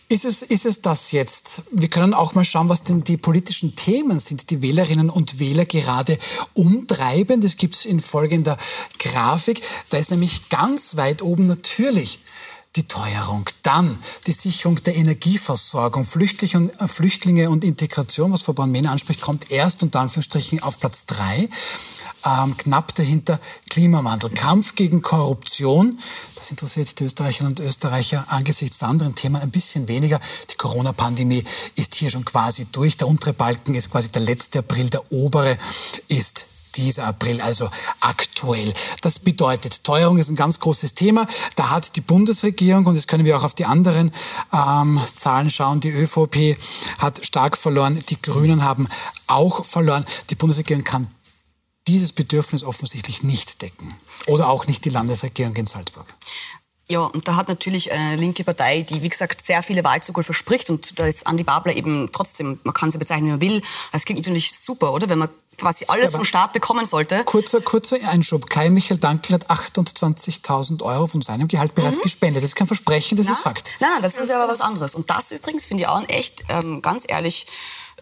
[0.08, 1.62] ist es, ist es das jetzt?
[1.70, 5.64] Wir können auch mal schauen, was denn die politischen Themen sind, die Wählerinnen und Wähler
[5.64, 6.18] gerade
[6.52, 7.40] umtreiben.
[7.40, 8.58] Das gibt es in folgender
[8.98, 9.62] Grafik.
[9.90, 12.18] Da ist nämlich ganz weit oben natürlich
[12.76, 18.52] die Teuerung, dann die Sicherung der Energieversorgung, Flüchtlinge und, äh, Flüchtlinge und Integration, was Frau
[18.52, 21.48] Born-Mehne anspricht, kommt erst unter Anführungsstrichen auf Platz drei.
[22.24, 25.98] Ähm, knapp dahinter Klimawandel, Kampf gegen Korruption.
[26.36, 30.20] Das interessiert die Österreicherinnen und Österreicher angesichts der anderen Themen ein bisschen weniger.
[30.50, 31.42] Die Corona-Pandemie
[31.74, 32.96] ist hier schon quasi durch.
[32.96, 35.58] Der untere Balken ist quasi der letzte April, der obere
[36.06, 37.68] ist dieser April, also
[38.00, 38.72] aktuell.
[39.00, 41.26] Das bedeutet, Teuerung ist ein ganz großes Thema.
[41.56, 44.12] Da hat die Bundesregierung, und jetzt können wir auch auf die anderen
[44.52, 46.56] ähm, Zahlen schauen, die ÖVP
[46.98, 48.88] hat stark verloren, die Grünen haben
[49.26, 50.04] auch verloren.
[50.30, 51.08] Die Bundesregierung kann
[51.88, 53.94] dieses Bedürfnis offensichtlich nicht decken.
[54.26, 56.06] Oder auch nicht die Landesregierung in Salzburg.
[56.90, 60.70] Ja, und da hat natürlich eine linke Partei, die, wie gesagt, sehr viele Wahlzugel verspricht.
[60.70, 63.62] Und da ist Andi Babler eben trotzdem, man kann sie bezeichnen, wie man will.
[63.92, 65.08] Es klingt natürlich super, oder?
[65.08, 67.22] Wenn man quasi alles ja, vom Staat bekommen sollte.
[67.24, 68.50] Kurzer, kurzer Einschub.
[68.50, 72.02] Kai Michael Dankl hat 28.000 Euro von seinem Gehalt bereits mhm.
[72.02, 72.42] gespendet.
[72.42, 73.32] Das ist kein Versprechen, das Na?
[73.32, 73.70] ist Fakt.
[73.78, 74.96] Nein, nein, das ist aber was anderes.
[74.96, 77.46] Und das übrigens finde ich auch echt, ähm, ganz ehrlich,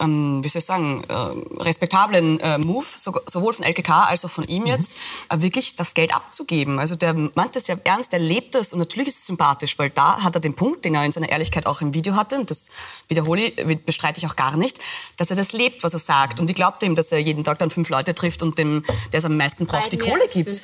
[0.01, 4.31] ähm, wie soll ich sagen, äh, respektablen äh, Move, so, sowohl von LKK als auch
[4.31, 4.69] von ihm mhm.
[4.69, 4.97] jetzt,
[5.29, 6.79] äh, wirklich das Geld abzugeben.
[6.79, 9.91] Also der meint das ja ernst, der lebt das und natürlich ist es sympathisch, weil
[9.91, 12.51] da hat er den Punkt, den er in seiner Ehrlichkeit auch im Video hatte, und
[12.51, 12.71] das
[13.09, 14.79] wiederhole ich, bestreite ich auch gar nicht,
[15.17, 16.41] dass er das lebt, was er sagt.
[16.41, 19.19] Und ich glaube ihm, dass er jeden Tag dann fünf Leute trifft und dem, der
[19.19, 20.63] es am meisten braucht, die Kohle gibt.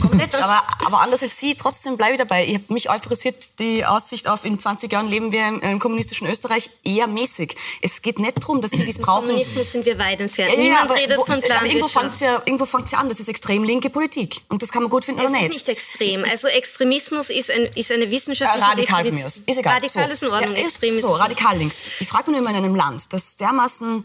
[0.00, 2.46] Komplett, aber, aber anders als Sie, trotzdem bleibe ich dabei.
[2.46, 6.28] Ich habe mich euphorisiert die Aussicht auf, in 20 Jahren leben wir im, im kommunistischen
[6.28, 7.56] Österreich eher mäßig.
[7.82, 9.28] Es geht nicht darum, dass die dies brauchen.
[9.28, 10.52] Kommunismus sind wir weit entfernt.
[10.52, 13.28] Ja, Niemand redet wo, von aber irgendwo fängt es ja, irgendwo ja an, das ist
[13.28, 14.42] extrem linke Politik.
[14.48, 15.50] Und das kann man gut finden es oder nicht.
[15.50, 16.24] Es ist nicht extrem.
[16.24, 19.38] Also Extremismus ist, ein, ist eine wissenschaftliche ja, Radikal aus.
[19.38, 19.74] Ist egal.
[19.74, 20.12] Radikal so.
[20.12, 21.76] ist in Ordnung, ja, ist, So, radikal links.
[22.00, 24.04] Ich frage mich nur immer in einem Land, das dermaßen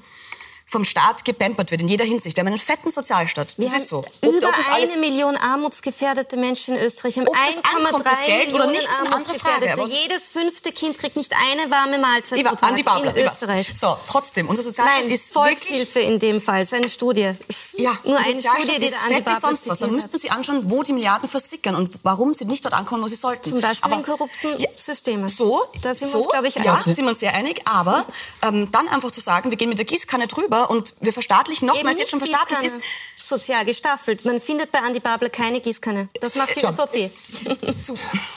[0.67, 2.35] vom Staat gepampert wird in jeder Hinsicht.
[2.35, 3.53] Wir haben einen fetten Sozialstaat.
[3.57, 4.03] Wir haben so.
[4.21, 7.17] über ob eine Million armutsgefährdete Menschen in Österreich.
[7.17, 9.85] Haben 1,3 Millionen nicht, Armutsgefährdete.
[9.87, 13.71] Jedes fünfte Kind kriegt nicht eine warme Mahlzeit Iva, pro Tag Babler, in Österreich.
[13.75, 17.33] So, trotzdem, unser Sozialstaat Nein, ist Volkshilfe in dem Fall, seine Studie.
[17.73, 19.79] Ja, nur eine Studie, die der Andi Babler sonst was.
[19.79, 23.03] Dann müssten wir sich anschauen, wo die Milliarden versickern und warum sie nicht dort ankommen,
[23.03, 23.49] wo sie sollten.
[23.49, 25.29] Zum Beispiel aber, in korrupten ja, Systemen.
[25.29, 26.65] So, da sind so, wir uns, glaube ich, einig.
[26.65, 27.61] Ja, sind wir uns sehr einig.
[27.65, 28.05] Aber
[28.41, 31.99] ähm, dann einfach zu sagen, wir gehen mit der Gießkanne drüber und wir verstaatlichen nochmals
[31.99, 32.81] jetzt schon verstaatlicht ist.
[33.15, 34.25] Sozial gestaffelt.
[34.25, 36.09] Man findet bei Andi Babler keine Gießkanne.
[36.19, 36.69] Das macht die so.
[36.69, 37.11] ÖVP.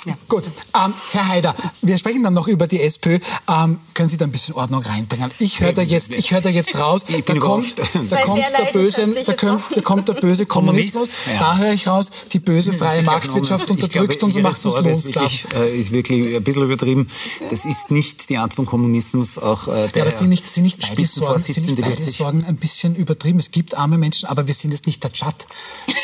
[0.04, 0.17] ja.
[0.28, 3.18] Gut, ähm, Herr Haider, wir sprechen dann noch über die SPÖ.
[3.48, 5.30] Ähm, können Sie da ein bisschen Ordnung reinbringen?
[5.38, 9.08] Ich höre da jetzt, ich höre da jetzt raus, da kommt, da kommt der böse,
[9.26, 11.12] da kommt, da kommt der böse Kommunismus.
[11.26, 11.38] Ja.
[11.38, 15.32] Da höre ich raus, die böse freie Marktwirtschaft unterdrückt uns und macht uns lohnsklav.
[15.54, 17.08] Äh, ist wirklich ein bisschen übertrieben.
[17.48, 19.38] Das ist nicht die Art von Kommunismus.
[19.38, 22.44] Auch äh, der ja, aber sind nicht, sind nicht beide Sorgen, sind nicht beide Sorgen
[22.44, 23.38] ein bisschen übertrieben.
[23.38, 25.46] Es gibt arme Menschen, aber wir sind jetzt nicht der Tschad.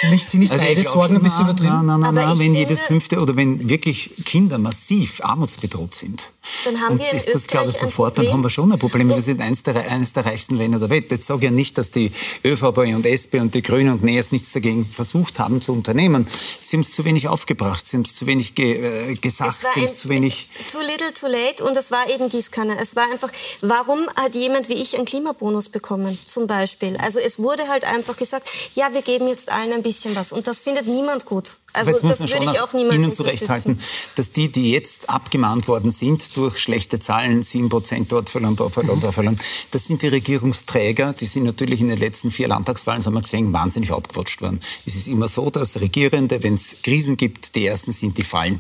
[0.00, 1.87] Sind nicht, sind nicht also beide Sorgen ein bisschen na, übertrieben?
[1.87, 6.31] Nein, nein, nein, wenn jedes fünfte oder wenn wirklich Kinder massiv armutsbedroht sind,
[6.64, 9.09] dann haben wir in ist das, glaube ich, sofort, dann haben wir schon ein Problem.
[9.09, 11.11] Wir sind eines der, eines der reichsten Länder der Welt.
[11.11, 12.12] Jetzt sage ja nicht, dass die
[12.44, 16.27] ÖVP und SP und die Grünen und NEAS nichts dagegen versucht haben zu unternehmen.
[16.61, 19.81] Sie haben es zu wenig aufgebracht, sie haben es zu wenig ge, äh, gesagt, sie
[19.81, 20.48] haben es zu wenig...
[20.70, 22.79] Too little, too late und es war eben Gießkanne.
[22.79, 26.96] Es war einfach, warum hat jemand wie ich einen Klimabonus bekommen, zum Beispiel?
[26.98, 30.46] Also es wurde halt einfach gesagt, ja, wir geben jetzt allen ein bisschen was und
[30.46, 31.59] das findet niemand gut.
[31.74, 33.80] Also das würde ich auch Ihnen zurechthalten,
[34.14, 39.00] dass die, die jetzt abgemahnt worden sind durch schlechte Zahlen, 7% dort verloren, dort verloren,
[39.00, 39.40] dort verloren,
[39.72, 43.22] das sind die Regierungsträger, die sind natürlich in den letzten vier Landtagswahlen, das haben wir
[43.22, 44.60] gesehen, wahnsinnig abgewatscht worden.
[44.87, 48.58] Es ist immer so, dass Regierende, wenn es Krisen gibt, die Ersten sind, die fallen.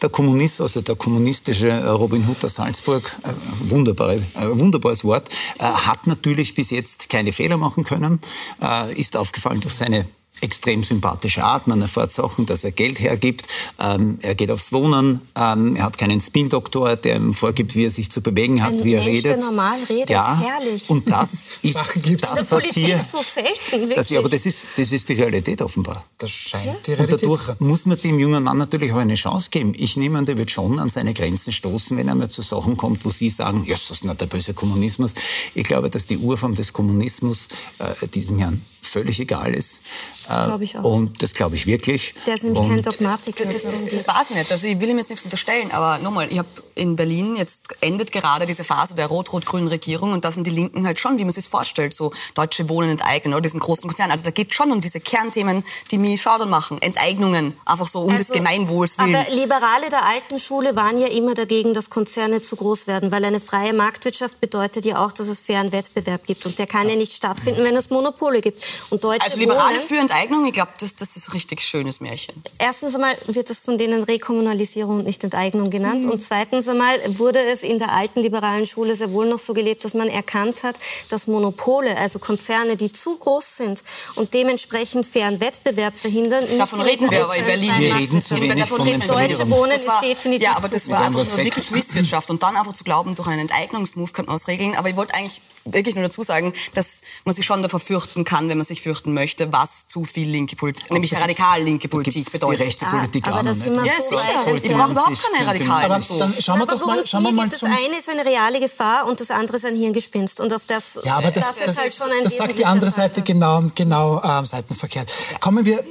[0.00, 5.64] Der Kommunist, also der kommunistische Robin Hood aus Salzburg, äh, wunderbare, äh, wunderbares Wort, äh,
[5.64, 8.20] hat natürlich bis jetzt keine Fehler machen können,
[8.62, 10.06] äh, ist aufgefallen durch seine
[10.40, 11.66] extrem sympathische Art.
[11.66, 13.46] Man erfährt Sachen, dass er Geld hergibt.
[13.78, 15.20] Ähm, er geht aufs Wohnen.
[15.36, 18.84] Ähm, er hat keinen Spin-Doktor, der ihm vorgibt, wie er sich zu bewegen hat, Ein
[18.84, 19.24] wie er Mensch, redet.
[19.24, 20.88] Der normal redet, ja, herrlich.
[20.88, 21.78] Und das ist
[22.22, 23.00] das, was hier.
[23.00, 26.04] So selten, das, aber das ist, das ist die Realität offenbar.
[26.18, 26.74] Das scheint ja.
[26.86, 27.28] die Realität.
[27.28, 29.72] Und dadurch muss man dem jungen Mann natürlich auch eine Chance geben.
[29.76, 32.76] Ich nehme an, der wird schon an seine Grenzen stoßen, wenn er mal zu Sachen
[32.76, 35.14] kommt, wo Sie sagen, ja, das ist nicht der böse Kommunismus.
[35.54, 39.82] Ich glaube, dass die Urform des Kommunismus äh, diesem Herrn völlig egal ist.
[40.30, 40.84] Das glaube ich auch.
[40.84, 42.14] Und das glaube ich wirklich.
[42.26, 43.44] Der ist nämlich kein Dogmatiker.
[43.44, 44.52] Das, das, das, das weiß ich nicht.
[44.52, 48.12] Also ich will ihm jetzt nichts unterstellen, aber nochmal, ich habe in Berlin, jetzt endet
[48.12, 51.32] gerade diese Phase der rot-rot-grünen Regierung und da sind die Linken halt schon, wie man
[51.32, 54.12] sich vorstellt, so deutsche Wohnen enteignen oder diesen großen Konzernen.
[54.12, 56.80] Also da geht schon um diese Kernthemen, die mich schaudern machen.
[56.80, 59.14] Enteignungen, einfach so um also, des Gemeinwohls willen.
[59.14, 63.24] Aber Liberale der alten Schule waren ja immer dagegen, dass Konzerne zu groß werden, weil
[63.24, 66.96] eine freie Marktwirtschaft bedeutet ja auch, dass es fairen Wettbewerb gibt und der kann ja
[66.96, 68.62] nicht stattfinden, wenn es Monopole gibt.
[68.90, 72.00] Und Deutsche also Liberale Wohnen, für Enteignung, ich glaube, das, das ist ein richtig schönes
[72.00, 72.42] Märchen.
[72.58, 76.10] Erstens einmal wird das von denen Rekommunalisierung und nicht Enteignung genannt mhm.
[76.10, 79.82] und zweitens einmal wurde es in der alten liberalen Schule sehr wohl noch so gelebt,
[79.82, 80.76] dass man erkannt hat,
[81.08, 83.82] dass Monopole, also Konzerne, die zu groß sind
[84.16, 86.44] und dementsprechend fairen Wettbewerb verhindern.
[86.58, 87.72] Davon reden wir aber in Berlin.
[87.78, 91.00] Wir reden zu wenig davon von den Deutsche Wohnen ist definitiv Ja, aber das war
[91.00, 94.48] einfach nur wirklich Misswirtschaft und dann einfach zu glauben, durch einen Enteignungsmove könnte man es
[94.48, 94.74] regeln.
[94.74, 98.50] Aber ich wollte eigentlich wirklich nur dazu sagen, dass man sich schon davor fürchten kann,
[98.50, 102.60] wenn man sich fürchten möchte, was zu viel linke Politik, nämlich radikal linke Politik bedeutet.
[102.60, 104.54] Die rechte Politik ah, aber das sind wir ja, so sicher.
[104.54, 105.92] Ich brauche überhaupt keine radikalen.
[105.92, 109.06] Aber dann schauen wir doch mal, schauen wir mal Das eine ist eine reale Gefahr
[109.06, 110.40] und das andere ist ein Hirngespinst.
[110.40, 112.66] Und auf das, ja, aber das, das, das ist halt schon ein Das sagt die
[112.66, 115.12] andere Seite genau, genau ähm, seitenverkehrt.
[115.40, 115.84] Kommen wir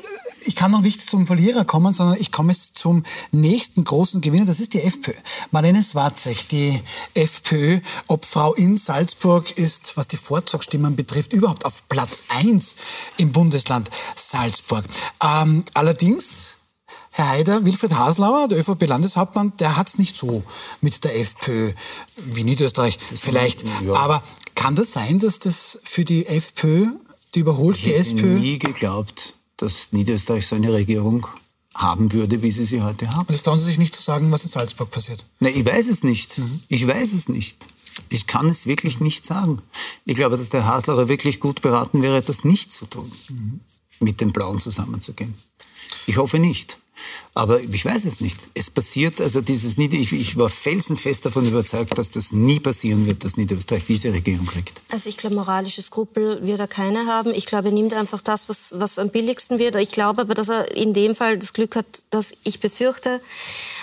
[0.50, 4.46] ich kann noch nicht zum Verlierer kommen, sondern ich komme jetzt zum nächsten großen Gewinner.
[4.46, 5.14] Das ist die FPÖ.
[5.52, 6.82] Marlene Swarzek, die
[7.14, 12.78] FPÖ, Obfrau in Salzburg, ist, was die Vorzugsstimmen betrifft, überhaupt auf Platz eins
[13.18, 14.86] im Bundesland Salzburg.
[15.24, 16.58] Ähm, allerdings
[17.12, 20.44] Herr Haider, Wilfried Haslauer, der ÖVP-Landeshauptmann, der hat es nicht so
[20.82, 21.74] mit der FPÖ
[22.26, 23.64] wie Niederösterreich das vielleicht.
[23.86, 23.94] Ja.
[23.94, 24.24] Aber
[24.56, 26.88] Kann das sein, dass das für die FPÖ,
[27.36, 28.40] die überholt ich die hätte SPÖ?
[28.40, 31.28] nie geglaubt, dass Niederösterreich so eine Regierung
[31.76, 33.28] haben würde, wie sie sie heute haben.
[33.28, 35.26] Und es trauen Sie sich nicht zu sagen, was in Salzburg passiert.
[35.40, 36.38] Nein, ich weiß es nicht.
[36.38, 36.62] Mhm.
[36.68, 37.58] Ich weiß es nicht.
[38.10, 39.62] Ich kann es wirklich nicht sagen.
[40.06, 43.60] Ich glaube, dass der Haslacher wirklich gut beraten wäre, das nicht zu tun, Mhm.
[44.00, 45.36] mit den Blauen zusammenzugehen.
[46.08, 46.78] Ich hoffe nicht.
[47.34, 48.38] Aber ich weiß es nicht.
[48.54, 53.06] Es passiert, also dieses Nieder ich, ich war felsenfest davon überzeugt, dass das nie passieren
[53.06, 54.82] wird, dass Niederösterreich diese Regierung kriegt.
[54.90, 57.34] Also ich glaube, moralische Skrupel wird er keine haben.
[57.34, 59.76] Ich glaube, er nimmt einfach das, was, was am billigsten wird.
[59.76, 63.22] Ich glaube aber, dass er in dem Fall das Glück hat, dass ich befürchte,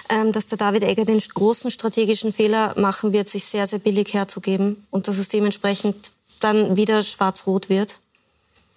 [0.09, 4.13] ähm, dass der David Egger den großen strategischen Fehler machen wird, sich sehr, sehr billig
[4.13, 5.97] herzugeben und dass es dementsprechend
[6.41, 8.01] dann wieder schwarz-rot wird.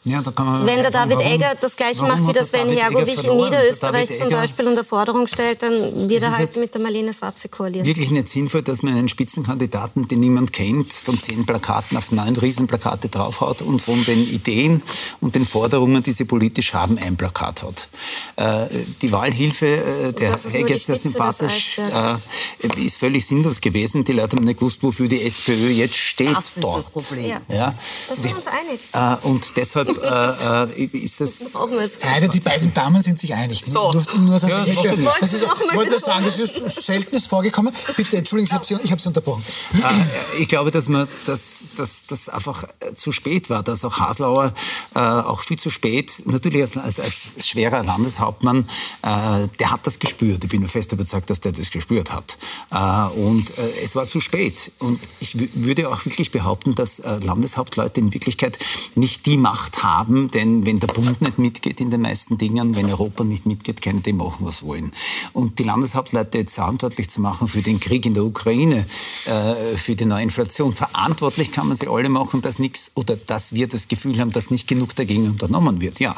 [0.06, 2.72] Ja, da kann man Wenn der David warum- Egger das gleiche macht wie der Sven
[2.72, 6.80] Jagovic in Niederösterreich zum Beispiel unter Forderung stellt, dann wird er halt halt mit der
[6.82, 7.86] Marlene Swatze koalieren.
[7.86, 12.34] wirklich nicht sinnvoll, dass man einen Spitzenkandidaten, den niemand kennt, von zehn Plakaten auf neun
[12.38, 14.84] Riesenplakate draufhaut und von den Ideen
[15.20, 17.90] und den Forderungen, die sie politisch haben, ein Plakat hat.
[18.38, 18.68] Äh,
[19.02, 22.16] die Wahlhilfe, äh, der das Egger ist sehr sympathisch, äh,
[22.86, 24.06] ist völlig sinnlos gewesen.
[24.06, 26.78] Die Leute haben nicht gewusst, wofür die SPÖ jetzt steht Das ist dort.
[26.78, 27.26] das Problem.
[27.26, 27.42] Ja.
[27.50, 27.76] Ja.
[28.08, 28.80] Da sind wir uns einig.
[28.94, 31.54] Äh, und deshalb äh, äh, ist das.
[32.02, 33.64] Beide, die beiden Damen sind sich einig.
[33.66, 33.92] So.
[33.92, 37.74] Nur, nur, dass Ja, ich, das macht das ist, wollte sagen, das ist seltenst vorgekommen.
[37.96, 39.44] Bitte, Entschuldigen Sie, ich habe Sie, hab Sie unterbrochen.
[39.74, 44.00] Äh, ich glaube, dass man dass, dass, dass einfach äh, zu spät war, dass auch
[44.00, 44.54] Haslauer
[44.96, 48.70] äh, auch viel zu spät, natürlich als, als, als schwerer Landeshauptmann,
[49.02, 50.44] äh, der hat das gespürt.
[50.44, 52.38] Ich bin mir fest überzeugt, dass der das gespürt hat.
[52.72, 54.72] Äh, und äh, es war zu spät.
[54.80, 58.60] Und ich wü- würde auch wirklich behaupten, dass äh, Landeshauptleute in Wirklichkeit
[58.96, 62.90] nicht die Macht haben, denn wenn der Bund nicht mitgeht in den meisten Dingen, wenn
[62.90, 64.92] Europa nicht mitgeht, können die machen, was wollen.
[65.34, 68.86] Und die Landeshauptleute jetzt verantwortlich zu machen für den Krieg in der Ukraine,
[69.26, 73.54] äh, für die neue Inflation, verantwortlich kann man sie alle machen, dass nichts oder dass
[73.54, 76.16] wir das Gefühl haben, dass nicht genug dagegen unternommen wird, ja.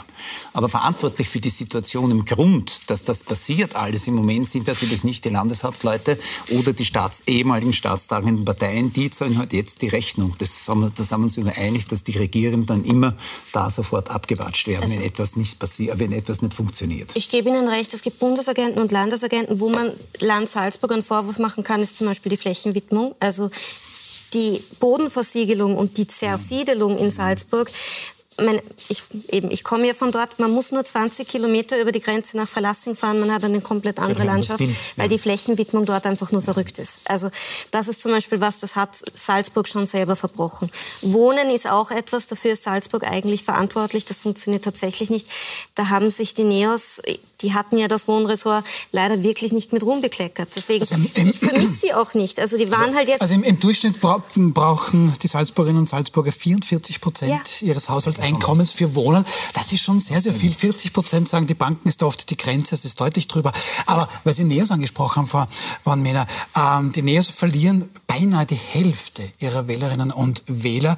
[0.54, 5.04] Aber verantwortlich für die Situation im Grund, dass das passiert alles im Moment, sind natürlich
[5.04, 6.20] nicht die Landeshauptleute
[6.50, 10.36] oder die Staats ehemaligen staatstragenden Parteien, die zahlen halt jetzt die Rechnung.
[10.38, 13.16] Das haben das haben wir uns einig, dass die Regierenden dann immer
[13.52, 17.12] da sofort abgewatscht werden, wenn etwas nicht passiert, wenn etwas nicht funktioniert.
[17.16, 21.40] Ich gebe Ihnen recht, es gibt Bundesagenten und Landesagenten, wo man Land Salzburg einen Vorwurf
[21.40, 23.16] machen kann, ist zum Beispiel die Flächenwidmung.
[23.20, 23.50] Also
[24.34, 27.70] die Bodenversiegelung und die Zersiedelung in Salzburg.
[28.42, 32.00] Meine, ich, eben, ich komme ja von dort, man muss nur 20 Kilometer über die
[32.00, 35.08] Grenze nach Verlassing fahren, man hat eine komplett andere Landschaft, weil ja.
[35.08, 37.02] die Flächenwidmung dort einfach nur verrückt ist.
[37.06, 37.30] Also
[37.72, 40.72] das ist zum Beispiel was, das hat Salzburg schon selber verbrochen.
[41.02, 45.28] Wohnen ist auch etwas, dafür ist Salzburg eigentlich verantwortlich, das funktioniert tatsächlich nicht.
[45.76, 47.02] Da haben sich die Neos,
[47.42, 50.50] die hatten ja das Wohnressort leider wirklich nicht mit Ruhm bekleckert.
[50.56, 52.40] Deswegen, Also im- im- ich vermisse sie auch nicht.
[52.40, 53.22] Also die waren halt jetzt...
[53.22, 57.68] Also im, im Durchschnitt bra brauchen die Salzburgerinnen und Salzburger 44 Prozent Ja.
[57.68, 59.26] ihres Haushaltseinkommens für Wohnen.
[59.54, 60.54] Das ist schon sehr, sehr viel.
[60.54, 63.52] 40 Prozent sagen, die Banken ist da oft die Grenze, es ist deutlich drüber.
[63.86, 65.46] Aber weil Sie Neos angesprochen haben, Frau
[65.84, 66.26] Van Mena,
[66.56, 70.96] ähm, die Neos verlieren beinahe die Hälfte ihrer Wählerinnen und Wähler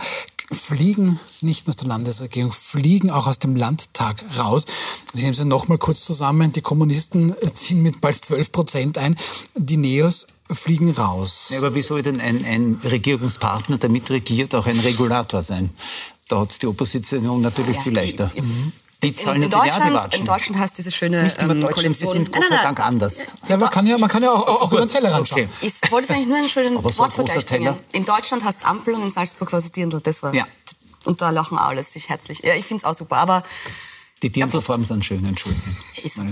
[0.53, 4.65] fliegen nicht nur aus der Landesregierung, fliegen auch aus dem Landtag raus.
[5.13, 6.51] Ich nehme sie noch mal kurz zusammen.
[6.51, 9.15] Die Kommunisten ziehen mit bald 12 Prozent ein.
[9.55, 11.47] Die Neos fliegen raus.
[11.49, 15.71] Ja, aber wie soll denn ein, ein Regierungspartner, der mitregiert, auch ein Regulator sein?
[16.27, 18.31] Da hat die Opposition natürlich viel leichter.
[19.03, 22.07] Die zahlen in, in, Deutschland, in Deutschland heißt diese schöne Nicht immer ähm, Deutschland, wir
[22.07, 23.33] sind Gott sei Dank anders.
[23.47, 25.49] Ja, man kann ja, man kann ja auch, auch über den Tellerrand schauen.
[25.59, 25.67] Okay.
[25.67, 27.73] Ich wollte eigentlich nur einen schönen Aber so Wortvergleich Teller.
[27.73, 27.83] bringen.
[27.91, 29.99] In Deutschland heißt es Ampel und in Salzburg war es Dirndl.
[30.01, 30.33] Das war.
[30.33, 30.47] Ja.
[31.05, 32.39] Und da lachen alle sich herzlich.
[32.43, 33.17] Ja, ich finde es auch super.
[33.17, 33.43] Aber
[34.23, 35.75] Die Dirndlformen sind schön, Entschuldigung.
[36.01, 36.23] Ist- ja.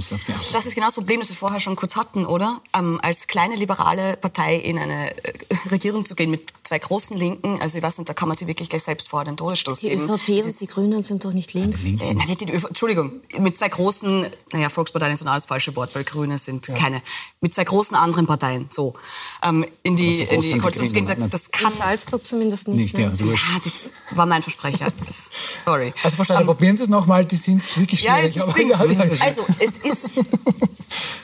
[0.54, 2.62] das ist genau das Problem, das wir vorher schon kurz hatten, oder?
[2.78, 5.34] Ähm, als kleine liberale Partei in eine äh,
[5.72, 8.48] Regierung zu gehen mit zwei großen Linken, also ich weiß nicht, da kann man sich
[8.48, 10.10] wirklich gleich selbst vor den Todesstoß Die geben.
[10.10, 11.84] ÖVP und die Grünen sind doch nicht links.
[11.86, 16.04] Äh, nein, die Entschuldigung, mit zwei großen, naja, Volksparteien ist ein alles falsche Wort, weil
[16.06, 17.02] Grüne sind keine,
[17.42, 18.94] mit zwei großen anderen Parteien, so,
[19.44, 21.78] ähm, in die, Aber so in die die Koalition zu gehen, das, das kann In
[21.78, 22.78] Salzburg zumindest nicht.
[22.78, 23.04] Nicht, ne?
[23.04, 23.10] ja.
[23.10, 23.46] Also wurscht.
[23.54, 24.88] Ah, das war mein Versprecher.
[25.06, 25.32] Das,
[25.66, 25.94] sorry.
[26.04, 28.38] Also verstanden, probieren Sie es nochmal, die sind wirklich Ja, schwierig.
[28.38, 29.22] es ist aber ja, ja, ja.
[29.24, 30.15] Also, es ist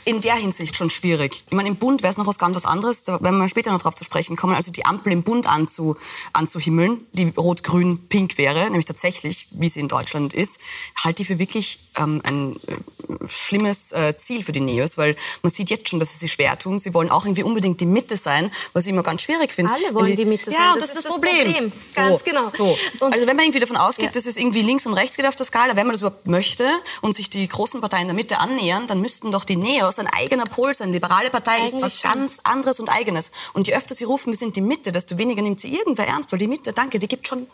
[0.06, 1.44] in der Hinsicht schon schwierig.
[1.48, 3.72] Ich meine, im Bund wäre es noch was ganz was anderes, da werden wir später
[3.72, 4.56] noch drauf zu sprechen kommen.
[4.56, 5.98] Also die Ampel im Bund anzu,
[6.32, 10.60] anzuhimmeln, die rot-grün-pink wäre, nämlich tatsächlich, wie sie in Deutschland ist,
[11.04, 15.52] halte ich für wirklich ähm, ein äh, schlimmes äh, Ziel für die Neos, weil man
[15.52, 16.80] sieht jetzt schon, dass sie sich schwer tun.
[16.80, 19.74] Sie wollen auch irgendwie unbedingt die Mitte sein, was ich immer ganz schwierig finde.
[19.74, 21.52] Alle wollen Wenn die Mitte ja, sein, und das, ist das Problem.
[21.52, 21.72] Problem.
[21.94, 22.52] Ganz so, genau.
[22.56, 22.78] So.
[23.02, 24.12] Also wenn man irgendwie davon ausgeht, Ja.
[24.12, 26.70] dass es irgendwie links und rechts geht auf der Skala, wenn man das überhaupt möchte
[27.02, 30.08] und sich die großen Parteien in der Mitte annähern, dann müssten doch die Neos ein
[30.08, 30.92] eigener Pol sein.
[30.92, 32.12] Liberale Partei Eigentlich ist was schon.
[32.12, 33.32] ganz anderes und eigenes.
[33.54, 36.32] Und je öfter sie rufen, wir sind die Mitte, desto weniger nimmt sie irgendwer ernst,
[36.32, 37.48] weil die Mitte, danke, die gibt schon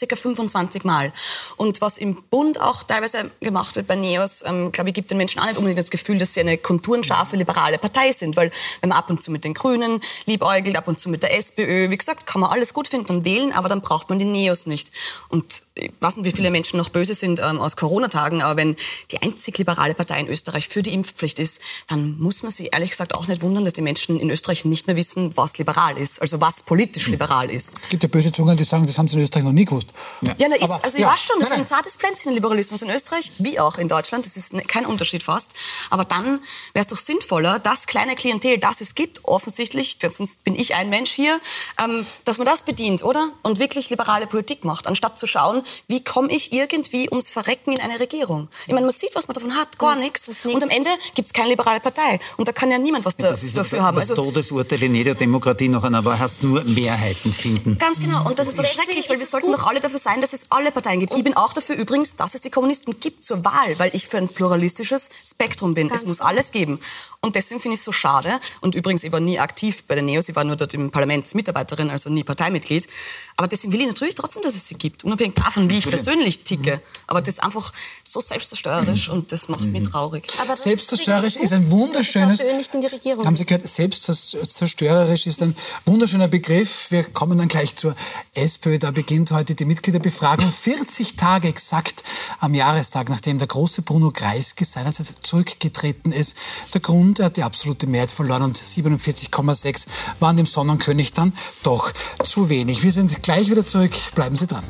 [0.00, 1.12] circa 25 Mal.
[1.56, 5.18] Und was im Bund auch teilweise gemacht wird bei NEOS, ähm, glaube ich, gibt den
[5.18, 8.36] Menschen auch nicht unbedingt das Gefühl, dass sie eine konturenscharfe liberale Partei sind.
[8.36, 8.50] Weil
[8.80, 11.90] wenn man ab und zu mit den Grünen liebäugelt, ab und zu mit der SPÖ,
[11.90, 14.66] wie gesagt, kann man alles gut finden und wählen, aber dann braucht man die NEOS
[14.66, 14.90] nicht.
[15.28, 18.76] Und ich weiß nicht, wie viele Menschen noch böse sind ähm, aus Corona-Tagen, aber wenn
[19.10, 22.90] die einzig liberale Partei in Österreich für die Impfpflicht ist, dann muss man sich ehrlich
[22.90, 26.20] gesagt auch nicht wundern, dass die Menschen in Österreich nicht mehr wissen, was liberal ist,
[26.20, 27.12] also was politisch hm.
[27.12, 27.78] liberal ist.
[27.82, 29.88] Es gibt ja böse Zungen, die sagen, das haben sie in Österreich noch nie gewusst.
[30.20, 31.12] Ja, ja na, ist, also ich ja.
[31.12, 34.36] weiß schon, das ist ein zartes Pflänzchen Liberalismus in Österreich, wie auch in Deutschland, das
[34.36, 35.54] ist kein Unterschied fast.
[35.88, 36.40] Aber dann
[36.72, 40.90] wäre es doch sinnvoller, das kleine Klientel, das es gibt, offensichtlich, sonst bin ich ein
[40.90, 41.40] Mensch hier,
[41.82, 43.28] ähm, dass man das bedient, oder?
[43.42, 47.80] Und wirklich liberale Politik macht, anstatt zu schauen, wie komme ich irgendwie ums Verrecken in
[47.80, 48.48] eine Regierung?
[48.66, 50.28] Ich meine, man sieht, was man davon hat, gar hm, nichts.
[50.44, 52.20] Und am Ende gibt es keine liberale Partei.
[52.36, 53.96] Und da kann ja niemand was da, dafür haben.
[53.96, 57.78] Das also, Todesurteil in jeder Demokratie noch an, aber hast nur Mehrheiten finden.
[57.78, 58.26] Ganz genau.
[58.26, 60.70] Und das ist doch schrecklich, weil wir sollten doch alle dafür sein, dass es alle
[60.70, 61.14] Parteien gibt.
[61.14, 64.18] Ich bin auch dafür übrigens, dass es die Kommunisten gibt zur Wahl, weil ich für
[64.18, 65.88] ein pluralistisches Spektrum bin.
[65.88, 66.30] Ganz es muss genau.
[66.30, 66.80] alles geben.
[67.22, 68.40] Und deswegen finde ich es so schade.
[68.60, 71.34] Und übrigens, ich war nie aktiv bei der NEOS, ich war nur dort im Parlament
[71.34, 72.88] Mitarbeiterin, also nie Parteimitglied.
[73.36, 76.44] Aber deswegen will ich natürlich trotzdem, dass es sie gibt, unabhängig davon, wie ich persönlich
[76.44, 76.80] ticke.
[77.06, 77.72] Aber das ist einfach
[78.04, 80.30] so selbstzerstörerisch und das macht mich traurig.
[80.40, 82.40] Aber selbstzerstörerisch ist ein wunderschönes...
[82.40, 83.26] Nicht in die Regierung.
[83.26, 86.90] Haben Sie gehört, selbstzerstörerisch ist ein wunderschöner Begriff.
[86.90, 87.96] Wir kommen dann gleich zur
[88.34, 88.78] SPÖ.
[88.78, 90.50] Da beginnt heute die Mitgliederbefragung.
[90.50, 92.04] 40 Tage exakt
[92.38, 96.36] am Jahrestag, nachdem der große Bruno Kreisky seinerzeit zurückgetreten ist.
[96.74, 99.86] Der Grund, er hat die absolute Mehrheit verloren und 47,6
[100.20, 101.92] waren dem Sonnenkönig dann doch
[102.24, 102.82] zu wenig.
[102.82, 103.92] Wir sind gleich wieder zurück.
[104.14, 104.64] Bleiben Sie dran.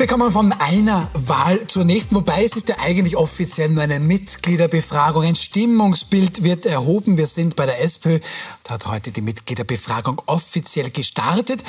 [0.00, 4.00] Wir kommen von einer Wahl zur nächsten, wobei es ist ja eigentlich offiziell nur eine
[4.00, 5.24] Mitgliederbefragung.
[5.24, 7.18] Ein Stimmungsbild wird erhoben.
[7.18, 8.18] Wir sind bei der SPÖ.
[8.64, 11.62] Da hat heute die Mitgliederbefragung offiziell gestartet.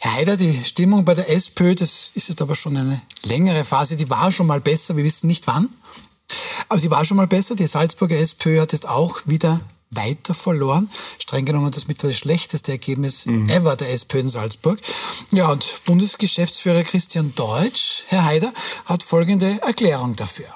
[0.00, 3.94] Herr Heider, die Stimmung bei der SPÖ, das ist jetzt aber schon eine längere Phase,
[3.94, 4.96] die war schon mal besser.
[4.96, 5.68] Wir wissen nicht wann.
[6.68, 7.54] Aber sie war schon mal besser.
[7.54, 9.60] Die Salzburger SPÖ hat jetzt auch wieder
[9.90, 10.90] weiter verloren.
[11.18, 13.48] Streng genommen das mit das schlechteste Ergebnis mhm.
[13.48, 14.78] ever der SPÖ in Salzburg.
[15.30, 18.52] Ja, und Bundesgeschäftsführer Christian Deutsch, Herr Haider,
[18.84, 20.48] hat folgende Erklärung dafür.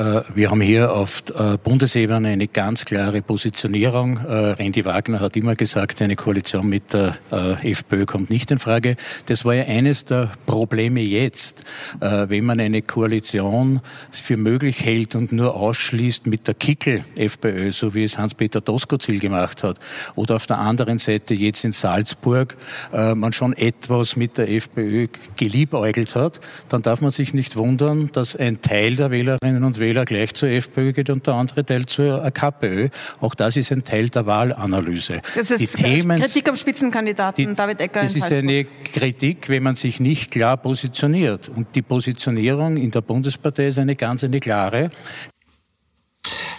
[0.00, 4.16] Äh, wir haben hier auf äh, Bundesebene eine ganz klare Positionierung.
[4.16, 7.16] Äh, Randy Wagner hat immer gesagt, eine Koalition mit der
[7.62, 8.96] FPÖ kommt nicht in Frage.
[9.26, 11.64] Das war ja eines der Probleme jetzt,
[12.00, 18.04] wenn man eine Koalition für möglich hält und nur ausschließt mit der Kickel-FPÖ, so wie
[18.04, 19.78] es Hans-Peter Doskozil gemacht hat,
[20.16, 22.56] oder auf der anderen Seite jetzt in Salzburg
[22.92, 25.08] man schon etwas mit der FPÖ
[25.38, 29.89] geliebäugelt hat, dann darf man sich nicht wundern, dass ein Teil der Wählerinnen und Wähler
[30.04, 32.88] gleich zur FPÖ geht und der andere Teil zur KPÖ.
[33.20, 35.20] Auch das ist ein Teil der Wahlanalyse.
[35.34, 38.02] Das ist die Themen, Kritik am Spitzenkandidaten die, David Ecker.
[38.02, 41.48] Das ist eine Kritik, wenn man sich nicht klar positioniert.
[41.48, 44.90] Und die Positionierung in der Bundespartei ist eine ganz eine klare.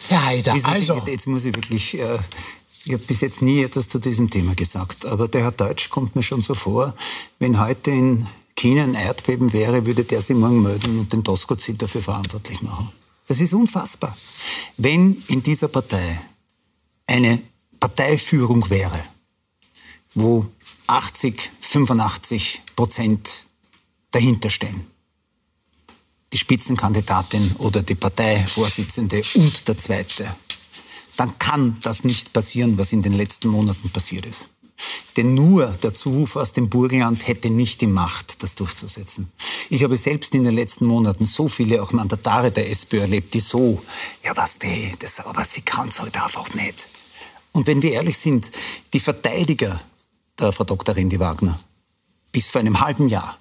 [0.09, 1.01] Herr Haider, also...
[1.07, 1.99] Jetzt muss ich wirklich...
[1.99, 2.19] Äh
[2.85, 6.15] ich habe bis jetzt nie etwas zu diesem Thema gesagt, aber der Herr Deutsch kommt
[6.15, 6.95] mir schon so vor,
[7.37, 11.75] wenn heute in China ein Erdbeben wäre, würde der sich morgen melden und den Doskozil
[11.75, 12.89] dafür verantwortlich machen.
[13.31, 14.13] Das ist unfassbar.
[14.75, 16.19] Wenn in dieser Partei
[17.07, 17.41] eine
[17.79, 19.01] Parteiführung wäre,
[20.13, 20.47] wo
[20.87, 23.45] 80, 85 Prozent
[24.11, 24.85] dahinter stehen,
[26.33, 30.35] die Spitzenkandidatin oder die Parteivorsitzende und der Zweite,
[31.15, 34.49] dann kann das nicht passieren, was in den letzten Monaten passiert ist.
[35.17, 39.31] Denn nur der Zuruf aus dem Burgenland hätte nicht die Macht, das durchzusetzen.
[39.69, 43.39] Ich habe selbst in den letzten Monaten so viele auch Mandatare der SPÖ erlebt, die
[43.39, 43.81] so,
[44.23, 46.87] ja was, nee, das, aber sie kann es heute halt einfach nicht.
[47.51, 48.51] Und wenn wir ehrlich sind,
[48.93, 49.81] die Verteidiger
[50.39, 50.95] der Frau Dr.
[50.95, 51.59] Rendi Wagner
[52.31, 53.37] bis vor einem halben Jahr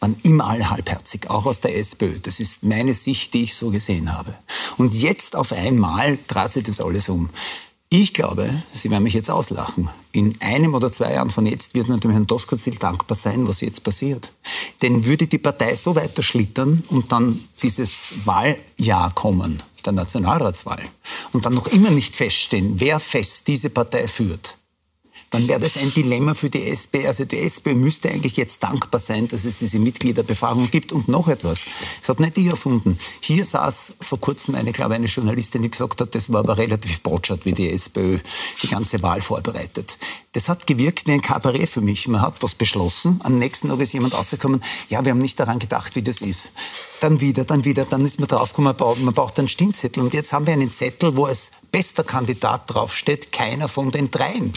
[0.00, 2.20] waren immer alle halbherzig, auch aus der SPÖ.
[2.20, 4.32] Das ist meine Sicht, die ich so gesehen habe.
[4.76, 7.30] Und jetzt auf einmal trat sie das alles um.
[7.90, 9.88] Ich glaube, Sie werden mich jetzt auslachen.
[10.12, 13.62] In einem oder zwei Jahren von jetzt wird man dem Herrn Doskozil dankbar sein, was
[13.62, 14.30] jetzt passiert.
[14.82, 20.82] Denn würde die Partei so weiter schlittern und dann dieses Wahljahr kommen, der Nationalratswahl,
[21.32, 24.57] und dann noch immer nicht feststehen, wer fest diese Partei führt,
[25.30, 27.06] dann wäre das ein Dilemma für die SPÖ.
[27.06, 30.92] Also die SPÖ müsste eigentlich jetzt dankbar sein, dass es diese Mitgliederbefragung gibt.
[30.92, 31.64] Und noch etwas,
[32.00, 32.98] das habe nicht ich erfunden.
[33.20, 36.56] Hier saß vor kurzem eine, glaube ich, eine Journalistin, die gesagt hat, das war aber
[36.56, 38.18] relativ botschert, wie die SPÖ
[38.62, 39.98] die ganze Wahl vorbereitet.
[40.32, 42.08] Das hat gewirkt wie ein Kabarett für mich.
[42.08, 45.58] Man hat was beschlossen, am nächsten Tag ist jemand rausgekommen, ja, wir haben nicht daran
[45.58, 46.52] gedacht, wie das ist.
[47.00, 48.74] Dann wieder, dann wieder, dann ist man draufgekommen,
[49.04, 50.02] man braucht einen Stimmzettel.
[50.02, 54.52] Und jetzt haben wir einen Zettel, wo als bester Kandidat draufsteht, keiner von den dreien.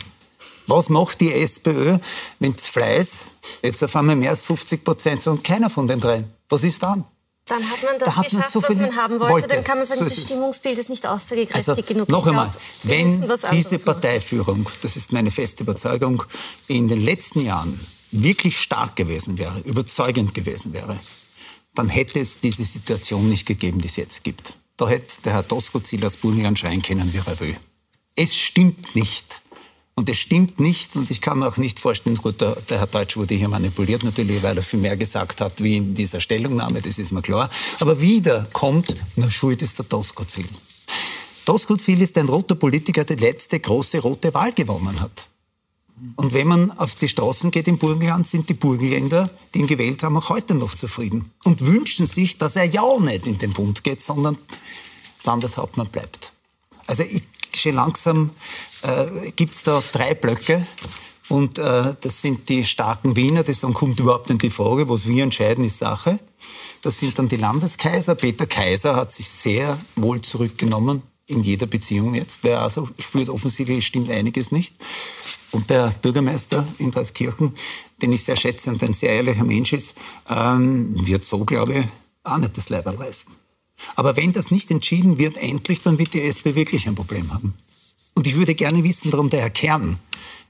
[0.72, 1.97] Was macht die SPÖ,
[2.39, 6.32] wenn das Fleiß jetzt auf einmal mehr als 50 Prozent und keiner von den dreien?
[6.47, 7.03] Was ist dann?
[7.45, 9.34] Dann hat man das da hat man so was man haben wollte.
[9.34, 9.47] wollte.
[9.49, 12.07] Dann kann man sagen, so das Stimmungsbild ist nicht aussagekräftig also, genug.
[12.07, 12.51] Noch einmal,
[12.84, 16.24] wenn diese Parteiführung, das ist meine feste Überzeugung,
[16.69, 17.78] in den letzten Jahren
[18.11, 20.97] wirklich stark gewesen wäre, überzeugend gewesen wäre,
[21.76, 24.55] dann hätte es diese Situation nicht gegeben, die es jetzt gibt.
[24.78, 27.57] Da hätte der Herr Doskozil aus Burgenland schreien können, wie er will.
[28.15, 29.41] Es stimmt nicht.
[29.93, 32.87] Und es stimmt nicht, und ich kann mir auch nicht vorstellen, gut, der, der, Herr
[32.87, 36.81] Deutsch wurde hier manipuliert natürlich, weil er viel mehr gesagt hat, wie in dieser Stellungnahme,
[36.81, 37.49] das ist mir klar.
[37.79, 40.47] Aber wieder kommt, na schuld ist der Doskozil.
[41.45, 45.27] Doskozil ist ein roter Politiker, der letzte große rote Wahl gewonnen hat.
[46.15, 50.01] Und wenn man auf die Straßen geht im Burgenland, sind die Burgenländer, die ihn gewählt
[50.01, 53.83] haben, auch heute noch zufrieden und wünschen sich, dass er ja nicht in den Bund
[53.83, 54.37] geht, sondern
[55.23, 56.33] Landeshauptmann bleibt.
[56.87, 57.21] Also ich,
[57.58, 58.32] schon langsam
[58.84, 60.66] äh, gibt es da drei Blöcke.
[61.30, 65.08] Und äh, das sind die starken Wiener, die sagen, kommt überhaupt nicht die Frage, was
[65.08, 66.20] wir entscheiden, ist Sache.
[66.82, 68.16] Das sind dann die Landeskaiser.
[68.16, 73.30] Peter Kaiser hat sich sehr wohl zurückgenommen in jeder Beziehung jetzt, weil er also spürt,
[73.30, 74.76] offensichtlich stimmt einiges nicht.
[75.52, 77.54] Und der Bürgermeister in Dreiskirchen,
[78.02, 79.95] den ich sehr schätze und ein sehr ehrlicher Mensch ist,
[80.30, 81.86] ähm, wird so, glaube ich,
[82.24, 83.40] auch nicht das Leiberl reißen.
[83.95, 87.53] Aber wenn das nicht entschieden wird, endlich, dann wird die SP wirklich ein Problem haben.
[88.13, 89.97] Und ich würde gerne wissen, warum der Herr Kern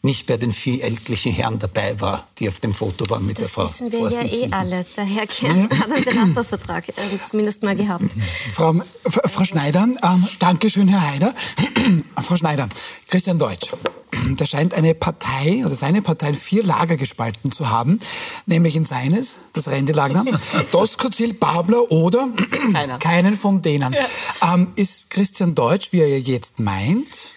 [0.03, 3.43] nicht bei den vier ältlichen Herren dabei war, die auf dem Foto waren mit das
[3.43, 3.63] der Frau.
[3.63, 4.85] Das wissen wir ja eh alle.
[4.97, 5.79] Der Herr Kern ja.
[5.79, 6.93] hat einen Beratervertrag äh,
[7.27, 8.05] zumindest mal gehabt.
[8.53, 8.73] Frau,
[9.05, 11.33] Frau Schneider, ähm, Dankeschön, Herr Haider.
[12.21, 12.67] Frau Schneider,
[13.07, 13.71] Christian Deutsch.
[14.31, 17.99] Der scheint eine Partei oder seine Partei in vier Lager gespalten zu haben,
[18.45, 20.25] nämlich in seines, das Rendelager,
[20.71, 22.27] Doskozil, Babler oder
[22.73, 22.97] Keiner.
[22.97, 23.93] keinen von denen.
[23.93, 24.53] Ja.
[24.53, 27.33] Ähm, ist Christian Deutsch, wie er jetzt meint,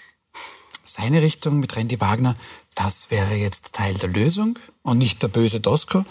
[0.85, 2.37] seine Richtung mit Randy Wagner,
[2.75, 6.05] das wäre jetzt Teil der Lösung und nicht der böse Dosko?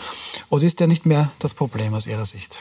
[0.50, 2.60] Oder ist der nicht mehr das Problem aus Ihrer Sicht?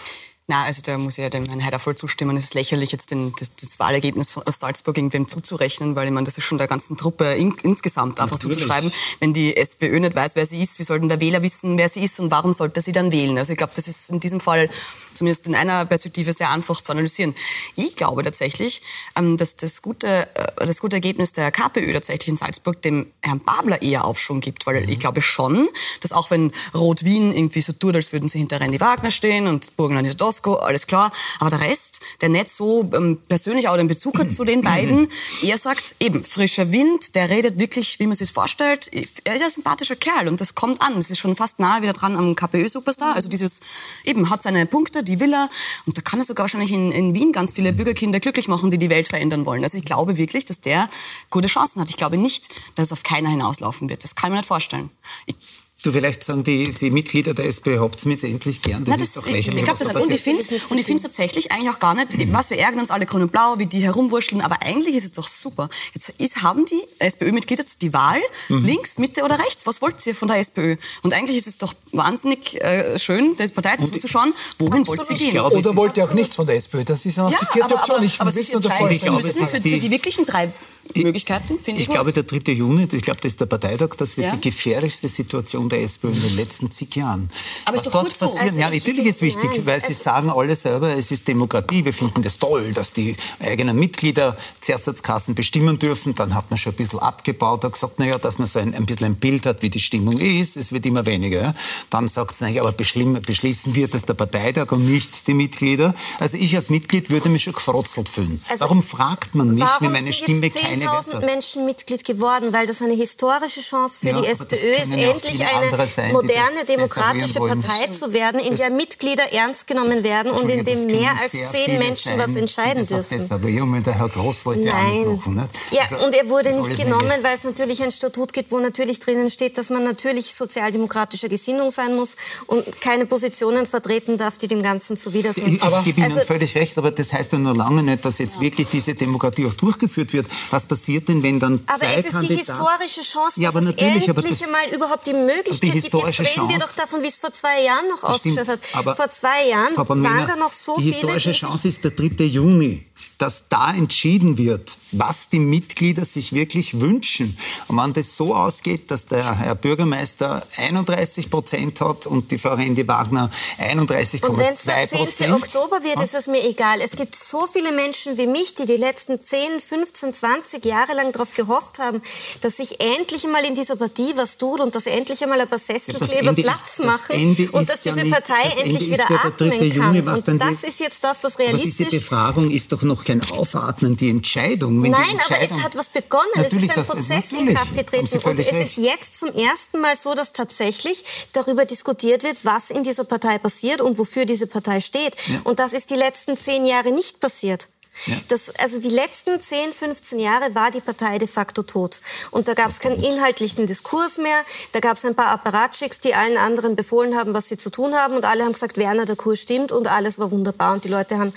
[0.53, 2.37] Na, also da muss ich ja dem Herrn Heider voll zustimmen.
[2.37, 6.27] Es ist lächerlich, jetzt den, das, das Wahlergebnis aus Salzburg irgendwem zuzurechnen, weil ich meine,
[6.27, 8.59] das ist schon der ganzen Truppe in, insgesamt einfach Natürlich.
[8.59, 8.93] zuzuschreiben.
[9.19, 11.89] Wenn die SPÖ nicht weiß, wer sie ist, wie soll denn der Wähler wissen, wer
[11.89, 13.39] sie ist und warum sollte sie dann wählen?
[13.39, 14.69] Also ich glaube, das ist in diesem Fall
[15.15, 17.35] zumindest in einer Perspektive sehr einfach zu analysieren.
[17.77, 18.83] Ich glaube tatsächlich,
[19.17, 23.41] ähm, dass das gute, äh, das gute Ergebnis der KPÖ tatsächlich in Salzburg dem Herrn
[23.41, 24.89] Babler eher Aufschwung gibt, weil mhm.
[24.89, 25.69] ich glaube schon,
[26.01, 29.77] dass auch wenn Rot-Wien irgendwie so tut, als würden sie hinter Randy Wagner stehen und
[29.77, 31.13] Burgenland hinter Tosco, alles klar.
[31.39, 35.09] Aber der Rest, der nicht so ähm, persönlich auch den Bezug hat zu den beiden,
[35.43, 38.91] er sagt eben, frischer Wind, der redet wirklich, wie man sich vorstellt.
[39.25, 40.99] Er ist ein sympathischer Kerl und das kommt an.
[40.99, 43.15] Es ist schon fast nahe wieder dran am KPÖ-Superstar.
[43.15, 43.61] Also dieses,
[44.05, 45.49] eben, hat seine Punkte, die will er.
[45.87, 48.79] Und da kann er sogar wahrscheinlich in, in Wien ganz viele Bürgerkinder glücklich machen, die
[48.79, 49.63] die Welt verändern wollen.
[49.63, 50.89] Also ich glaube wirklich, dass der
[51.31, 51.89] gute Chancen hat.
[51.89, 54.05] Ich glaube nicht, dass es auf keiner hinauslaufen wird.
[54.05, 54.91] Das kann ich mir nicht vorstellen.
[55.27, 55.37] Ich
[55.83, 58.85] Du vielleicht sagen, die, die Mitglieder der SPÖ habt es mir jetzt endlich gern.
[58.85, 59.65] Das, Nein, das ist doch lächerlich.
[59.65, 62.33] Ich, ich und ich finde es tatsächlich eigentlich auch gar nicht, mhm.
[62.33, 65.13] was wir ärgern uns alle grün und blau, wie die herumwurschteln, aber eigentlich ist es
[65.13, 65.69] doch super.
[65.93, 68.65] Jetzt ist, haben die SPÖ-Mitglieder die Wahl, mhm.
[68.65, 69.67] links, Mitte oder rechts.
[69.67, 70.77] Was wollt ihr von der SPÖ?
[71.03, 75.31] Und eigentlich ist es doch wahnsinnig äh, schön, der Partei zuzuschauen, wohin wollt ihr gehen?
[75.33, 76.85] Glaube, oder wollt ihr auch nichts von der SPÖ?
[76.85, 78.03] Das ist ja noch ja, die vierte aber, Option.
[78.05, 80.53] Ich aber, aber wissen und müssen für, für die wirklichen drei
[80.95, 81.89] Möglichkeiten, finde ich.
[81.89, 82.53] Ich glaube, der 3.
[82.53, 84.37] Juni, ich glaube, das ist der Parteitag, das wird ja.
[84.37, 87.31] die gefährlichste Situation der SPÖ in den letzten zig Jahren.
[87.65, 88.61] Aber Was ist doch dort gut passiert, so.
[88.61, 92.23] ja, natürlich ist wichtig, nein, weil Sie sagen alle selber, es ist Demokratie, wir finden
[92.23, 96.15] das toll, dass die eigenen Mitglieder Zuersatzkassen bestimmen dürfen.
[96.15, 98.87] Dann hat man schon ein bisschen abgebaut, hat gesagt, naja, dass man so ein, ein
[98.87, 101.55] bisschen ein Bild hat, wie die Stimmung ist, es wird immer weniger.
[101.91, 105.95] Dann sagt es, naja, aber beschließen wir das der Parteitag und nicht die Mitglieder.
[106.19, 108.41] Also ich als Mitglied würde mich schon gefrotzelt fühlen.
[108.49, 112.83] Also warum fragt man mich, wenn meine Stimme keine 10.000 Menschen Mitglied geworden, weil das
[112.83, 118.13] eine historische Chance für ja, die SPÖ ist, endlich eine sein, moderne, demokratische Partei zu
[118.13, 122.19] werden, in der Mitglieder ernst genommen werden und in dem mehr als zehn Menschen sein,
[122.19, 123.19] was entscheiden dürfen.
[123.19, 125.21] Das aber junge, der Herr Groß wollte Nein.
[125.27, 125.49] Nicht?
[125.71, 129.01] Ja, also, und er wurde nicht genommen, weil es natürlich ein Statut gibt, wo natürlich
[129.01, 132.17] drinnen steht, dass man natürlich sozialdemokratischer Gesinnung sein muss
[132.47, 135.49] und keine Positionen vertreten darf, die dem Ganzen zuwider sind.
[135.49, 138.19] Ich, ich gebe Ihnen also, völlig recht, aber das heißt ja nur lange nicht, dass
[138.19, 138.43] jetzt ja.
[138.43, 140.27] wirklich diese Demokratie auch durchgeführt wird.
[140.51, 143.37] Was was passiert denn, wenn dann aber zwei Aber es ist die historische Chance, dass
[143.37, 146.29] ja, aber es natürlich, endlich einmal überhaupt die Möglichkeit die historische gibt.
[146.29, 148.65] Jetzt reden Chance, wir doch davon, wie es vor zwei Jahren noch ausgeschaut hat.
[148.97, 150.93] vor zwei Jahren waren da noch so die viele...
[150.93, 152.25] Die historische Chance ist der 3.
[152.25, 152.87] Juni
[153.23, 157.37] dass da entschieden wird, was die Mitglieder sich wirklich wünschen.
[157.69, 162.55] Und wenn das so ausgeht, dass der Herr Bürgermeister 31 Prozent hat und die Frau
[162.55, 164.29] Rendi Wagner 31,2 Prozent.
[164.29, 165.33] Und wenn es der 10.
[165.33, 166.81] Oktober wird, ist es mir egal.
[166.81, 171.13] Es gibt so viele Menschen wie mich, die die letzten 10, 15, 20 Jahre lang
[171.13, 172.03] darauf gehofft haben,
[172.41, 175.59] dass sich endlich einmal in dieser Partie was tut und dass endlich einmal ein paar
[175.59, 180.03] Sesselkleber ja, Platz ist, machen und dass diese ja Partei nicht, endlich wieder atmen Juni,
[180.03, 180.23] kann.
[180.27, 181.81] und das ist jetzt das, was realistisch...
[181.81, 184.82] Aber diese Befragung ist doch noch kein Aufatmen, die Entscheidung.
[184.91, 186.31] Nein, die Entscheidung aber es hat was begonnen.
[186.37, 188.19] Es ist ein Prozess in Kraft getreten.
[188.19, 192.83] Und es ist jetzt zum ersten Mal so, dass tatsächlich darüber diskutiert wird, was in
[192.83, 195.17] dieser Partei passiert und wofür diese Partei steht.
[195.27, 195.41] Ja.
[195.45, 197.69] Und das ist die letzten zehn Jahre nicht passiert.
[198.07, 198.17] Ja.
[198.29, 202.01] Das, also die letzten 10, 15 Jahre war die Partei de facto tot.
[202.31, 204.43] Und da gab es keinen inhaltlichen Diskurs mehr.
[204.73, 207.95] Da gab es ein paar Apparatschicks, die allen anderen befohlen haben, was sie zu tun
[207.95, 208.17] haben.
[208.17, 210.73] Und alle haben gesagt, Werner, der Kurs stimmt und alles war wunderbar.
[210.73, 211.35] Und die Leute haben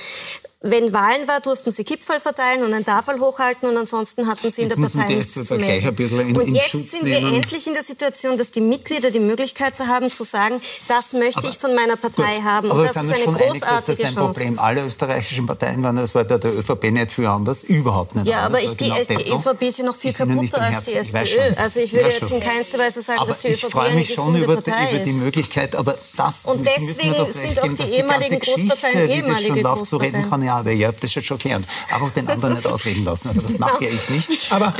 [0.61, 4.63] wenn Wahlen war, durften sie Kipferl verteilen und einen Tafel hochhalten und ansonsten hatten sie
[4.63, 5.95] in der Partei nichts zu melden.
[6.29, 7.35] In, und jetzt Schutz sind wir nehmen.
[7.35, 11.49] endlich in der Situation, dass die Mitglieder die Möglichkeit haben zu sagen, das möchte aber,
[11.49, 12.71] ich von meiner Partei gut, haben.
[12.71, 14.39] Aber und das ist eine großartige einig, dass das ein Chance.
[14.39, 14.59] Problem.
[14.59, 18.27] Alle österreichischen Parteien waren, das war bei der ÖVP nicht viel anders, überhaupt nicht.
[18.27, 21.53] Ja, aber ich, die, genau die ÖVP ist ja noch viel kaputter als die SPÖ.
[21.57, 24.95] Also ich würde jetzt in keinster Weise sagen, aber dass die ÖVP eine gesunde Partei
[24.95, 30.44] über die Möglichkeit, aber das Und deswegen sind auch die ehemaligen Großparteien ehemalige Großparteien.
[30.45, 31.65] Ja, aber ihr habt das schon schon klären.
[31.91, 33.29] Einfach den anderen nicht ausreden lassen.
[33.29, 34.51] Aber das mache ja ich nicht.
[34.51, 34.73] Aber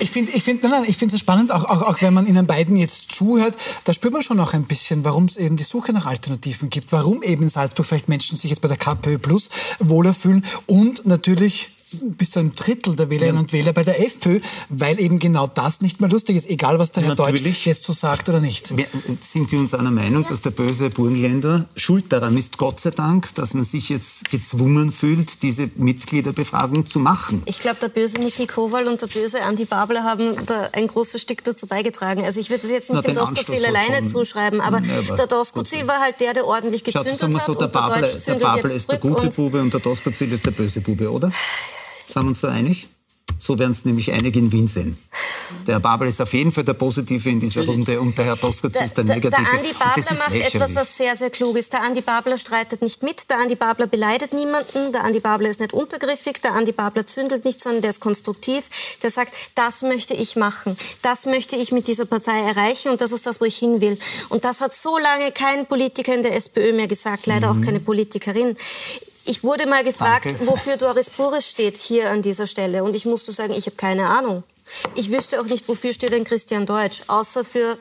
[0.00, 3.12] ich finde ich find, nein, es spannend, auch, auch, auch wenn man Ihnen beiden jetzt
[3.12, 6.70] zuhört, da spürt man schon noch ein bisschen, warum es eben die Suche nach Alternativen
[6.70, 10.44] gibt, warum eben in Salzburg vielleicht Menschen sich jetzt bei der KPÖ Plus wohler fühlen
[10.66, 13.40] und natürlich bis zu einem Drittel der Wählerinnen ja.
[13.42, 16.92] und Wähler bei der FPÖ, weil eben genau das nicht mehr lustig ist, egal was
[16.92, 18.76] der Herr Natürlich Deutsch jetzt so sagt oder nicht.
[18.76, 18.86] Wir,
[19.20, 20.30] sind wir uns einer Meinung, ja.
[20.30, 24.92] dass der böse Burgenländer schuld daran ist, Gott sei Dank, dass man sich jetzt gezwungen
[24.92, 27.42] fühlt, diese Mitgliederbefragung zu machen?
[27.46, 31.20] Ich glaube, der böse Niki Kowal und der böse Andi Babler haben da ein großes
[31.20, 32.24] Stück dazu beigetragen.
[32.24, 35.86] Also ich würde das jetzt nicht Na, dem Doskozil alleine zuschreiben, aber ja, der Doskozil
[35.86, 37.46] war halt der, der ordentlich gezündet Schaut, hat.
[37.46, 40.80] So, der Babler, der Babler ist der gute Bube und der Doskozil ist der böse
[40.80, 41.32] Bube, oder?
[42.12, 42.88] Sind wir uns da einig?
[43.38, 44.98] So werden es nämlich einige in Wien sehen.
[45.66, 48.36] Der Herr Babel ist auf jeden Fall der Positive in dieser Runde und der Herr
[48.38, 49.42] Toskatz ist der Negative.
[49.42, 50.54] Der Andi Babler macht lächerlich.
[50.54, 51.72] etwas, was sehr, sehr klug ist.
[51.72, 55.60] Der Andi Babler streitet nicht mit, der Andi Babler beleidet niemanden, der Andi Babler ist
[55.60, 58.64] nicht untergriffig, der Andi Babler zündelt nicht, sondern der ist konstruktiv.
[59.02, 63.12] Der sagt, das möchte ich machen, das möchte ich mit dieser Partei erreichen und das
[63.12, 63.98] ist das, wo ich hin will.
[64.28, 67.60] Und das hat so lange kein Politiker in der SPÖ mehr gesagt, leider mhm.
[67.62, 68.56] auch keine Politikerin.
[69.24, 70.46] Ich wurde mal gefragt, Danke.
[70.46, 72.84] wofür Doris Burris steht hier an dieser Stelle.
[72.84, 74.42] Und ich musste sagen, ich habe keine Ahnung.
[74.94, 77.76] Ich wüsste auch nicht, wofür steht ein Christian Deutsch, außer für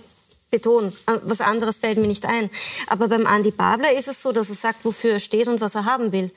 [0.52, 0.88] Beton.
[1.08, 2.50] Äh, was anderes fällt mir nicht ein.
[2.88, 5.76] Aber beim Andi Babler ist es so, dass er sagt, wofür er steht und was
[5.76, 6.32] er haben will.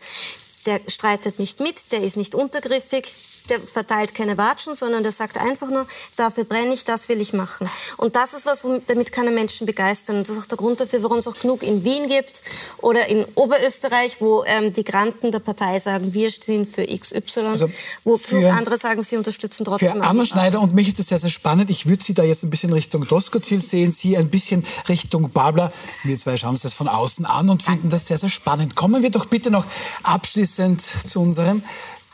[0.67, 3.13] Der streitet nicht mit, der ist nicht untergriffig,
[3.49, 5.87] der verteilt keine Watschen, sondern der sagt einfach nur,
[6.17, 7.69] dafür brenne ich, das will ich machen.
[7.97, 10.19] Und das ist was, damit kann er Menschen begeistern.
[10.19, 12.43] Und das ist auch der Grund dafür, warum es auch genug in Wien gibt
[12.79, 17.71] oder in Oberösterreich, wo ähm, die Granten der Partei sagen, wir stehen für XY, also
[18.05, 19.93] wo für, andere sagen, sie unterstützen trotzdem.
[19.93, 21.71] Für Anna Schneider und mich ist das sehr, sehr spannend.
[21.71, 25.73] Ich würde Sie da jetzt ein bisschen Richtung Doskozil sehen, Sie ein bisschen Richtung Babler.
[26.05, 28.77] Wir zwei schauen uns das von außen an und finden das sehr, sehr spannend.
[28.77, 29.65] Kommen wir doch bitte noch
[30.03, 31.63] abschließend zu unserem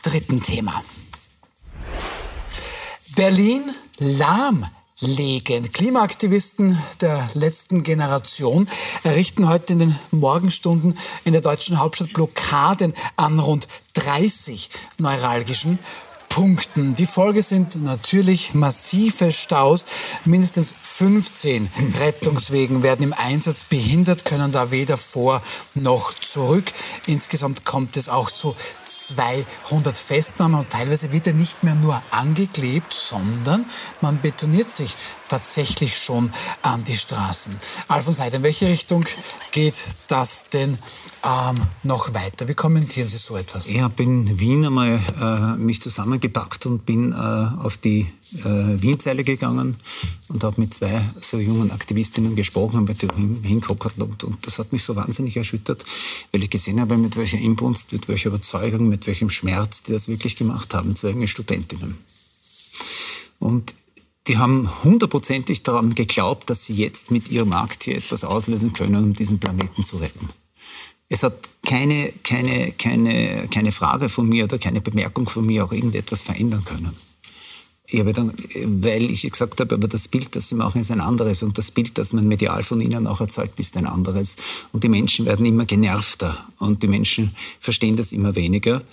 [0.03, 0.83] dritten Thema.
[3.19, 5.69] Berlin lahmlegen.
[5.73, 8.69] Klimaaktivisten der letzten Generation
[9.03, 15.79] errichten heute in den Morgenstunden in der deutschen Hauptstadt Blockaden an rund 30 neuralgischen
[16.29, 16.93] Punkten.
[16.93, 19.85] Die Folge sind natürlich massive Staus.
[20.23, 21.69] Mindestens 15
[21.99, 25.41] Rettungswegen werden im Einsatz behindert, können da weder vor
[25.73, 26.71] noch zurück.
[27.07, 28.55] Insgesamt kommt es auch zu
[28.85, 33.65] 200 Festnahmen und teilweise wird er nicht mehr nur angeklebt, sondern
[34.01, 34.95] man betoniert sich
[35.29, 37.55] tatsächlich schon an die Straßen.
[37.87, 39.05] Alfons Heid, in welche Richtung
[39.51, 40.77] geht das denn
[41.23, 42.47] ähm, noch weiter?
[42.47, 43.67] Wie kommentieren Sie so etwas?
[43.67, 49.23] Ich habe in Wien einmal äh, mich zusammengepackt und bin äh, auf die äh, Wienzeile
[49.23, 49.75] gegangen
[50.29, 54.59] und habe mit zwei so jungen Aktivistinnen gesprochen und mit denen hingehockert und, und das
[54.59, 55.85] hat mich so wahnsinnig erschüttert,
[56.31, 60.07] weil ich gesehen habe, mit welcher Inbrunst, mit welcher Überzeugung, mit welchem Schmerz die das
[60.07, 61.97] wirklich gemacht haben, zwei junge Studentinnen.
[63.39, 63.73] Und
[64.29, 69.03] die haben hundertprozentig daran geglaubt, dass sie jetzt mit ihrem Akt hier etwas auslösen können,
[69.03, 70.29] um diesen Planeten zu retten.
[71.09, 75.71] Es hat keine, keine, keine, keine Frage von mir oder keine Bemerkung von mir auch
[75.71, 76.95] irgendetwas verändern können.
[77.87, 81.01] ich habe dann, weil ich gesagt habe, aber das Bild, das sie machen, ist ein
[81.01, 84.35] anderes und das Bild, das man medial von ihnen auch erzeugt, ist ein anderes.
[84.71, 88.83] Und die Menschen werden immer genervter und die Menschen verstehen das immer weniger.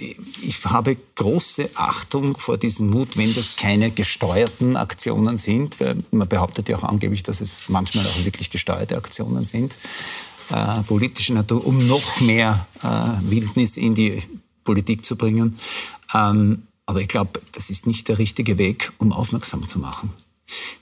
[0.00, 5.80] Ich habe große Achtung vor diesem Mut, wenn das keine gesteuerten Aktionen sind.
[5.80, 9.76] Weil man behauptet ja auch angeblich, dass es manchmal auch wirklich gesteuerte Aktionen sind,
[10.50, 14.22] äh, politischer Natur, um noch mehr äh, Wildnis in die
[14.64, 15.58] Politik zu bringen.
[16.14, 20.10] Ähm, aber ich glaube, das ist nicht der richtige Weg, um aufmerksam zu machen.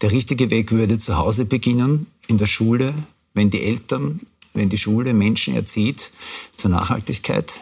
[0.03, 2.95] Der richtige Weg würde zu Hause beginnen, in der Schule,
[3.35, 4.21] wenn die Eltern,
[4.55, 6.11] wenn die Schule Menschen erzieht
[6.57, 7.61] zur Nachhaltigkeit.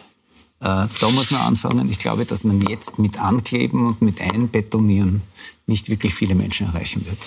[0.61, 1.89] Äh, da muss man anfangen.
[1.91, 5.21] Ich glaube, dass man jetzt mit Ankleben und mit Einbetonieren
[5.67, 7.17] nicht wirklich viele Menschen erreichen wird.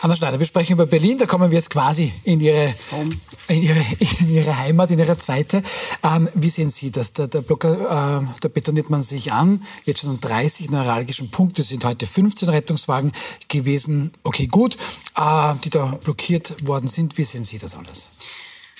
[0.00, 2.74] Anna Schneider, wir sprechen über Berlin, da kommen wir jetzt quasi in Ihre,
[3.48, 3.84] in ihre,
[4.20, 5.62] in ihre Heimat, in Ihre zweite.
[6.04, 7.12] Ähm, wie sehen Sie das?
[7.12, 11.62] Der, der Blocker, äh, da betoniert man sich an, jetzt schon an 30 neuralgischen Punkte,
[11.64, 13.12] sind heute 15 Rettungswagen
[13.48, 14.12] gewesen.
[14.22, 14.76] Okay, gut,
[15.16, 17.18] äh, die da blockiert worden sind.
[17.18, 18.10] Wie sehen Sie das alles?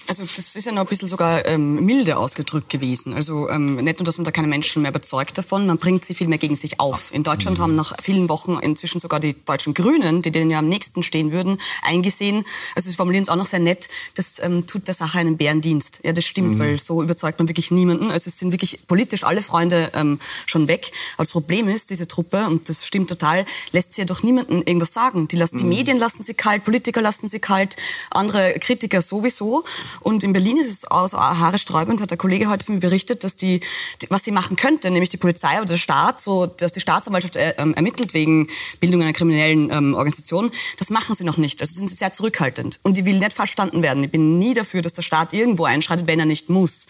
[0.09, 3.12] Also das ist ja noch ein bisschen sogar ähm, milde ausgedrückt gewesen.
[3.12, 6.14] Also ähm, nicht nur, dass man da keine Menschen mehr überzeugt davon, man bringt sie
[6.14, 7.12] viel mehr gegen sich auf.
[7.12, 7.62] In Deutschland mhm.
[7.62, 11.30] haben nach vielen Wochen inzwischen sogar die deutschen Grünen, die denen ja am nächsten stehen
[11.30, 15.18] würden, eingesehen, also sie formulieren es auch noch sehr nett, das ähm, tut der Sache
[15.18, 16.00] einen Bärendienst.
[16.02, 16.59] Ja, das stimmt, mhm.
[16.59, 18.11] weil so überzeugt man wirklich niemanden.
[18.11, 20.90] Also es sind wirklich politisch alle Freunde ähm, schon weg.
[21.16, 24.62] Aber das Problem ist, diese Truppe, und das stimmt total, lässt sie ja doch niemanden
[24.62, 25.28] irgendwas sagen.
[25.28, 25.48] Die, mhm.
[25.52, 27.76] die Medien lassen sie kalt, Politiker lassen sie kalt,
[28.11, 29.64] andere Kritiker sowieso.
[30.01, 33.24] Und in Berlin ist es aus Haare sträubend, hat der Kollege heute von mir berichtet,
[33.24, 33.61] dass die,
[34.09, 37.55] was sie machen könnte, nämlich die Polizei oder der Staat, so, dass die Staatsanwaltschaft äh,
[37.59, 38.49] ähm, ermittelt wegen
[38.80, 41.61] Bildung einer kriminellen ähm, Organisation, das machen sie noch nicht.
[41.61, 42.80] Also sind sie sehr zurückhaltend.
[42.82, 44.05] Und die will nicht verstanden werden.
[44.05, 46.86] Ich bin nie dafür, dass der Staat irgendwo einschreitet, wenn er nicht muss.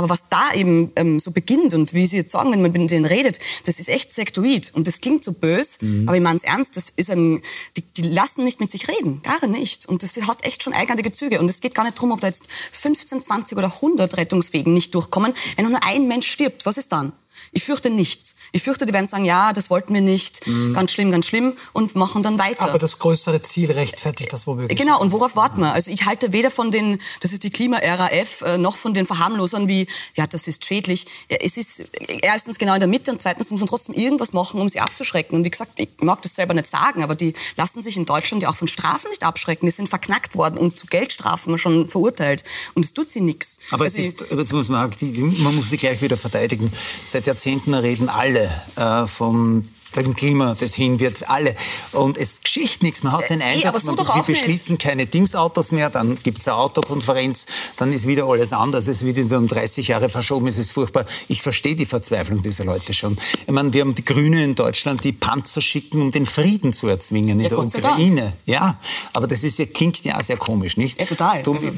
[0.00, 2.90] Aber was da eben ähm, so beginnt und wie Sie jetzt sagen, wenn man mit
[2.90, 6.08] denen redet, das ist echt sektoid und das klingt so bös, mhm.
[6.08, 7.42] aber ich meine es ernst, das ist ein,
[7.76, 9.84] die, die, lassen nicht mit sich reden, gar nicht.
[9.84, 11.38] Und das hat echt schon eigenartige Züge.
[11.38, 14.94] Und es geht gar nicht darum, ob da jetzt 15, 20 oder 100 Rettungswegen nicht
[14.94, 15.34] durchkommen.
[15.56, 17.12] Wenn nur ein Mensch stirbt, was ist dann?
[17.52, 18.36] Ich fürchte nichts.
[18.52, 20.72] Ich fürchte, die werden sagen, ja, das wollten wir nicht, mhm.
[20.72, 22.62] ganz schlimm, ganz schlimm und machen dann weiter.
[22.62, 24.78] Aber das größere Ziel rechtfertigt das womöglich.
[24.78, 25.72] Genau, und worauf warten wir?
[25.72, 29.66] Also ich halte weder von den, das ist die Klima-RAF, äh, noch von den Verharmlosern
[29.66, 31.06] wie, ja, das ist schädlich.
[31.28, 31.90] Es ist
[32.22, 35.36] erstens genau in der Mitte und zweitens muss man trotzdem irgendwas machen, um sie abzuschrecken.
[35.36, 38.44] Und wie gesagt, ich mag das selber nicht sagen, aber die lassen sich in Deutschland
[38.44, 39.66] ja auch von Strafen nicht abschrecken.
[39.66, 42.44] Die sind verknackt worden und zu Geldstrafen schon verurteilt.
[42.74, 43.58] Und es tut sie nichts.
[43.72, 46.72] Aber also es ist, muss man, man muss sie gleich wieder verteidigen.
[47.08, 51.56] Seit Jahrzehnten reden alle äh, vom dem Klima, das hin wird, alle.
[51.92, 53.02] Und es geschieht nichts.
[53.02, 54.82] Man hat den äh, Eindruck, so man, wir beschließen nicht.
[54.82, 58.88] keine Dingsautos mehr, dann gibt es eine Autokonferenz, dann ist wieder alles anders.
[58.88, 61.04] Es wird wieder um 30 Jahre verschoben, es ist furchtbar.
[61.28, 63.18] Ich verstehe die Verzweiflung dieser Leute schon.
[63.46, 66.88] Ich meine, wir haben die Grünen in Deutschland, die Panzer schicken, um den Frieden zu
[66.88, 68.32] erzwingen in ja, der Ukraine.
[68.46, 68.78] Ja,
[69.12, 71.00] aber das ist ja, klingt ja sehr komisch, nicht?
[71.00, 71.42] Ja, total.
[71.42, 71.72] Du, also, äh,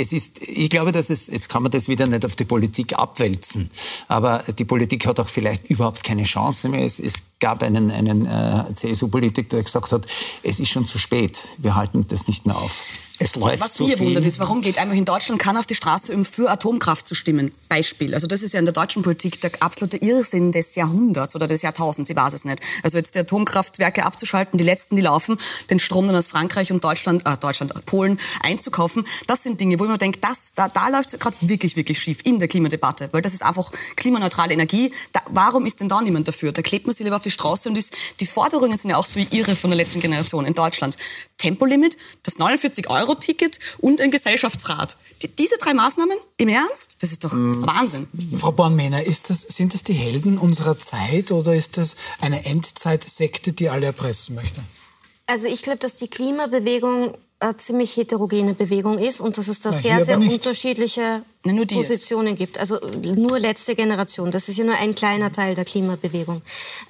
[0.00, 2.98] es ist, ich glaube, dass es, jetzt kann man das wieder nicht auf die Politik
[2.98, 3.70] abwälzen,
[4.08, 6.84] aber die Politik hat auch vielleicht überhaupt keine Chance mehr.
[6.84, 10.06] Es, es gab einen, einen äh, CSU-Politiker, der gesagt hat,
[10.42, 12.72] es ist schon zu spät, wir halten das nicht mehr auf.
[13.22, 14.06] Es läuft Was so mir viel.
[14.06, 17.14] wundert ist, warum geht einfach in Deutschland keiner auf die Straße, um für Atomkraft zu
[17.14, 17.52] stimmen?
[17.68, 18.14] Beispiel.
[18.14, 21.60] Also das ist ja in der deutschen Politik der absolute Irrsinn des Jahrhunderts oder des
[21.60, 22.60] Jahrtausends, ich weiß es nicht.
[22.82, 25.36] Also jetzt die Atomkraftwerke abzuschalten, die letzten, die laufen,
[25.68, 29.84] den Strom dann aus Frankreich und Deutschland, äh, Deutschland, Polen einzukaufen, das sind Dinge, wo
[29.84, 33.10] ich mir denke, das, da, da läuft es gerade wirklich, wirklich schief in der Klimadebatte,
[33.12, 34.94] weil das ist einfach klimaneutrale Energie.
[35.12, 36.52] Da, warum ist denn da niemand dafür?
[36.52, 39.04] Da klebt man sich lieber auf die Straße und ist, die Forderungen sind ja auch
[39.04, 40.96] so wie ihre von der letzten Generation in Deutschland.
[41.36, 44.96] Tempolimit, das 49 Euro Euro-Ticket und ein Gesellschaftsrat.
[45.22, 46.96] Die, diese drei Maßnahmen, im Ernst?
[47.00, 47.66] Das ist doch mhm.
[47.66, 48.06] Wahnsinn.
[48.38, 53.52] Frau Bornmänner, ist das, sind das die Helden unserer Zeit oder ist das eine Endzeitsekte,
[53.52, 54.60] die alle erpressen möchte?
[55.26, 59.70] Also ich glaube, dass die Klimabewegung eine ziemlich heterogene Bewegung ist und dass es da
[59.72, 62.58] Na, sehr, sehr unterschiedliche na, nur Positionen gibt.
[62.58, 62.78] Also
[63.16, 64.30] nur letzte Generation.
[64.30, 66.42] Das ist ja nur ein kleiner Teil der Klimabewegung.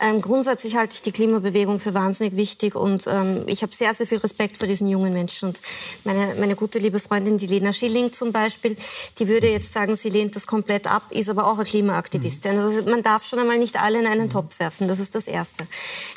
[0.02, 4.08] Ähm, grundsätzlich halte ich die Klimabewegung für wahnsinnig wichtig und ähm, ich habe sehr, sehr
[4.08, 5.50] viel Respekt vor diesen jungen Menschen.
[5.50, 5.62] Und
[6.02, 8.76] meine, meine gute liebe Freundin, die Lena Schilling zum Beispiel,
[9.18, 12.56] die würde jetzt sagen, sie lehnt das komplett ab, ist aber auch eine Klimaaktivistin.
[12.56, 12.60] Mhm.
[12.60, 14.30] Also man darf schon einmal nicht alle in einen.
[14.30, 14.86] Topf werfen.
[14.86, 15.66] Das ist das Erste.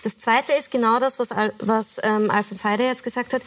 [0.04, 3.42] Das Zweite ist genau das, was, Al was ähm, Alfred Heider jetzt gesagt hat.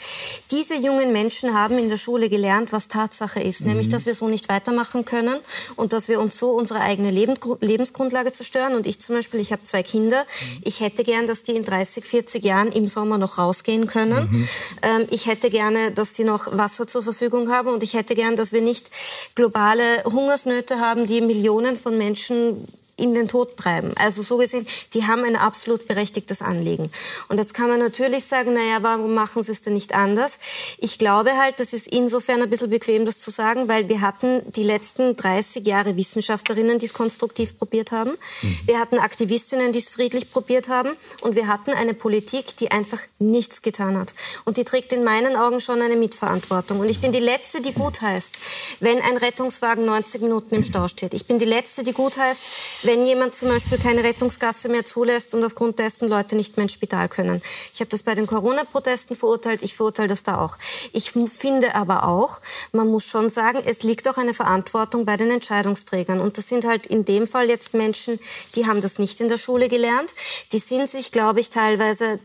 [0.51, 3.69] Diese jungen Menschen haben in der Schule gelernt, was Tatsache ist, mhm.
[3.69, 5.41] nämlich, dass wir so nicht weitermachen machen können
[5.75, 8.75] und dass wir uns so unsere eigene Lebensgrundlage zerstören.
[8.77, 10.23] Und ich zum Beispiel, ich habe zwei Kinder.
[10.23, 10.63] Mhm.
[10.63, 14.29] Ich hätte gern, dass die in 30, 40 Jahren im Sommer noch rausgehen können.
[14.31, 14.49] Mhm.
[14.83, 18.37] Ähm, ich hätte gerne, dass die noch Wasser zur Verfügung haben und ich hätte gern,
[18.37, 18.91] dass wir nicht
[19.35, 22.65] globale Hungersnöte haben, die Millionen von Menschen
[22.97, 23.93] in den Tod treiben.
[23.97, 26.91] Also so gesehen, die haben ein absolut berechtigtes Anliegen.
[27.29, 30.39] Und jetzt kann man natürlich sagen, naja, warum machen sie es denn nicht anders?
[30.79, 34.41] Ich glaube halt, das ist insofern ein bisschen bequem, das zu sagen, weil wir hatten
[34.53, 38.13] die letzten 30 Jahre Wissenschaftlerinnen, die es konstruktiv probiert haben.
[38.43, 38.59] Mhm.
[38.65, 40.97] Wir hatten Aktivistinnen, die es friedlich probiert haben.
[41.21, 44.15] Und wir hatten eine Politik, die einfach nichts getan hat.
[44.47, 46.81] Und die trägt in meinen Augen schon eine Mitverantwortung.
[46.81, 48.39] Und ich bin die Letzte, die gut heißt,
[48.81, 51.13] wenn ein Rettungswagen 90 Minuten im Stau steht.
[51.13, 52.41] Ich bin die Letzte, die gut heißt,
[52.87, 56.73] wenn jemand zum Beispiel keine Rettungsgasse mehr zulässt und aufgrund dessen Leute nicht mehr ins
[56.73, 57.43] Spital können.
[57.75, 59.63] Ich habe das bei den Corona-Protesten verurteilt.
[59.63, 60.57] Ich verurteile das da auch.
[60.93, 62.41] Ich finde aber auch,
[62.73, 66.21] man muss schon sagen, es liegt auch eine Verantwortung bei den Entscheidungsträgern.
[66.21, 68.21] Und das sind halt in dem Fall jetzt Menschen,
[68.55, 70.15] die haben das nicht in der Schule gelernt.
[70.53, 72.21] Die sind sich, glaube ich, teilweise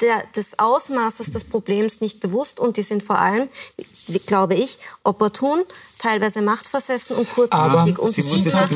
[0.00, 3.48] der, des Ausmaßes des Problems nicht bewusst und die sind vor allem,
[4.26, 5.62] glaube ich, opportun,
[5.98, 8.70] teilweise machtversessen und kurzsichtig und sie sind halt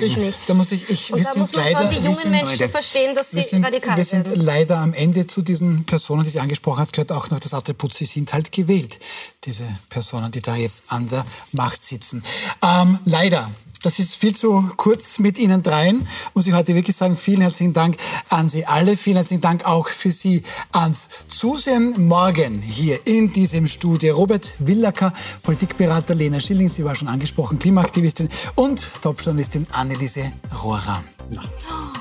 [0.00, 0.48] ich, nicht.
[0.48, 3.14] Da muss ich, ich, und da muss man leider, schon die jungen sind, Menschen verstehen,
[3.14, 6.80] dass sie sind, radikal Wir sind leider am Ende zu diesen Personen, die sie angesprochen
[6.80, 8.98] hat, gehört auch noch das Attribut, sie sind halt gewählt,
[9.44, 12.22] diese Personen, die da jetzt an der Macht sitzen.
[12.62, 13.50] Ähm, leider
[13.82, 16.06] das ist viel zu kurz mit Ihnen dreien.
[16.34, 17.96] Muss ich heute wirklich sagen, vielen herzlichen Dank
[18.28, 18.96] an Sie alle.
[18.96, 22.06] Vielen herzlichen Dank auch für Sie ans Zusehen.
[22.06, 25.12] Morgen hier in diesem Studio Robert Willacker,
[25.42, 31.02] Politikberater Lena Schilling, sie war schon angesprochen, Klimaaktivistin und Topjournalistin Anneliese Rohrer.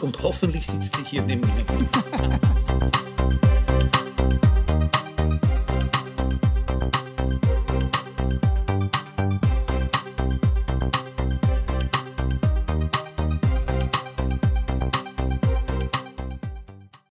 [0.01, 2.39] Und hoffentlich sitzt sie hier neben mir.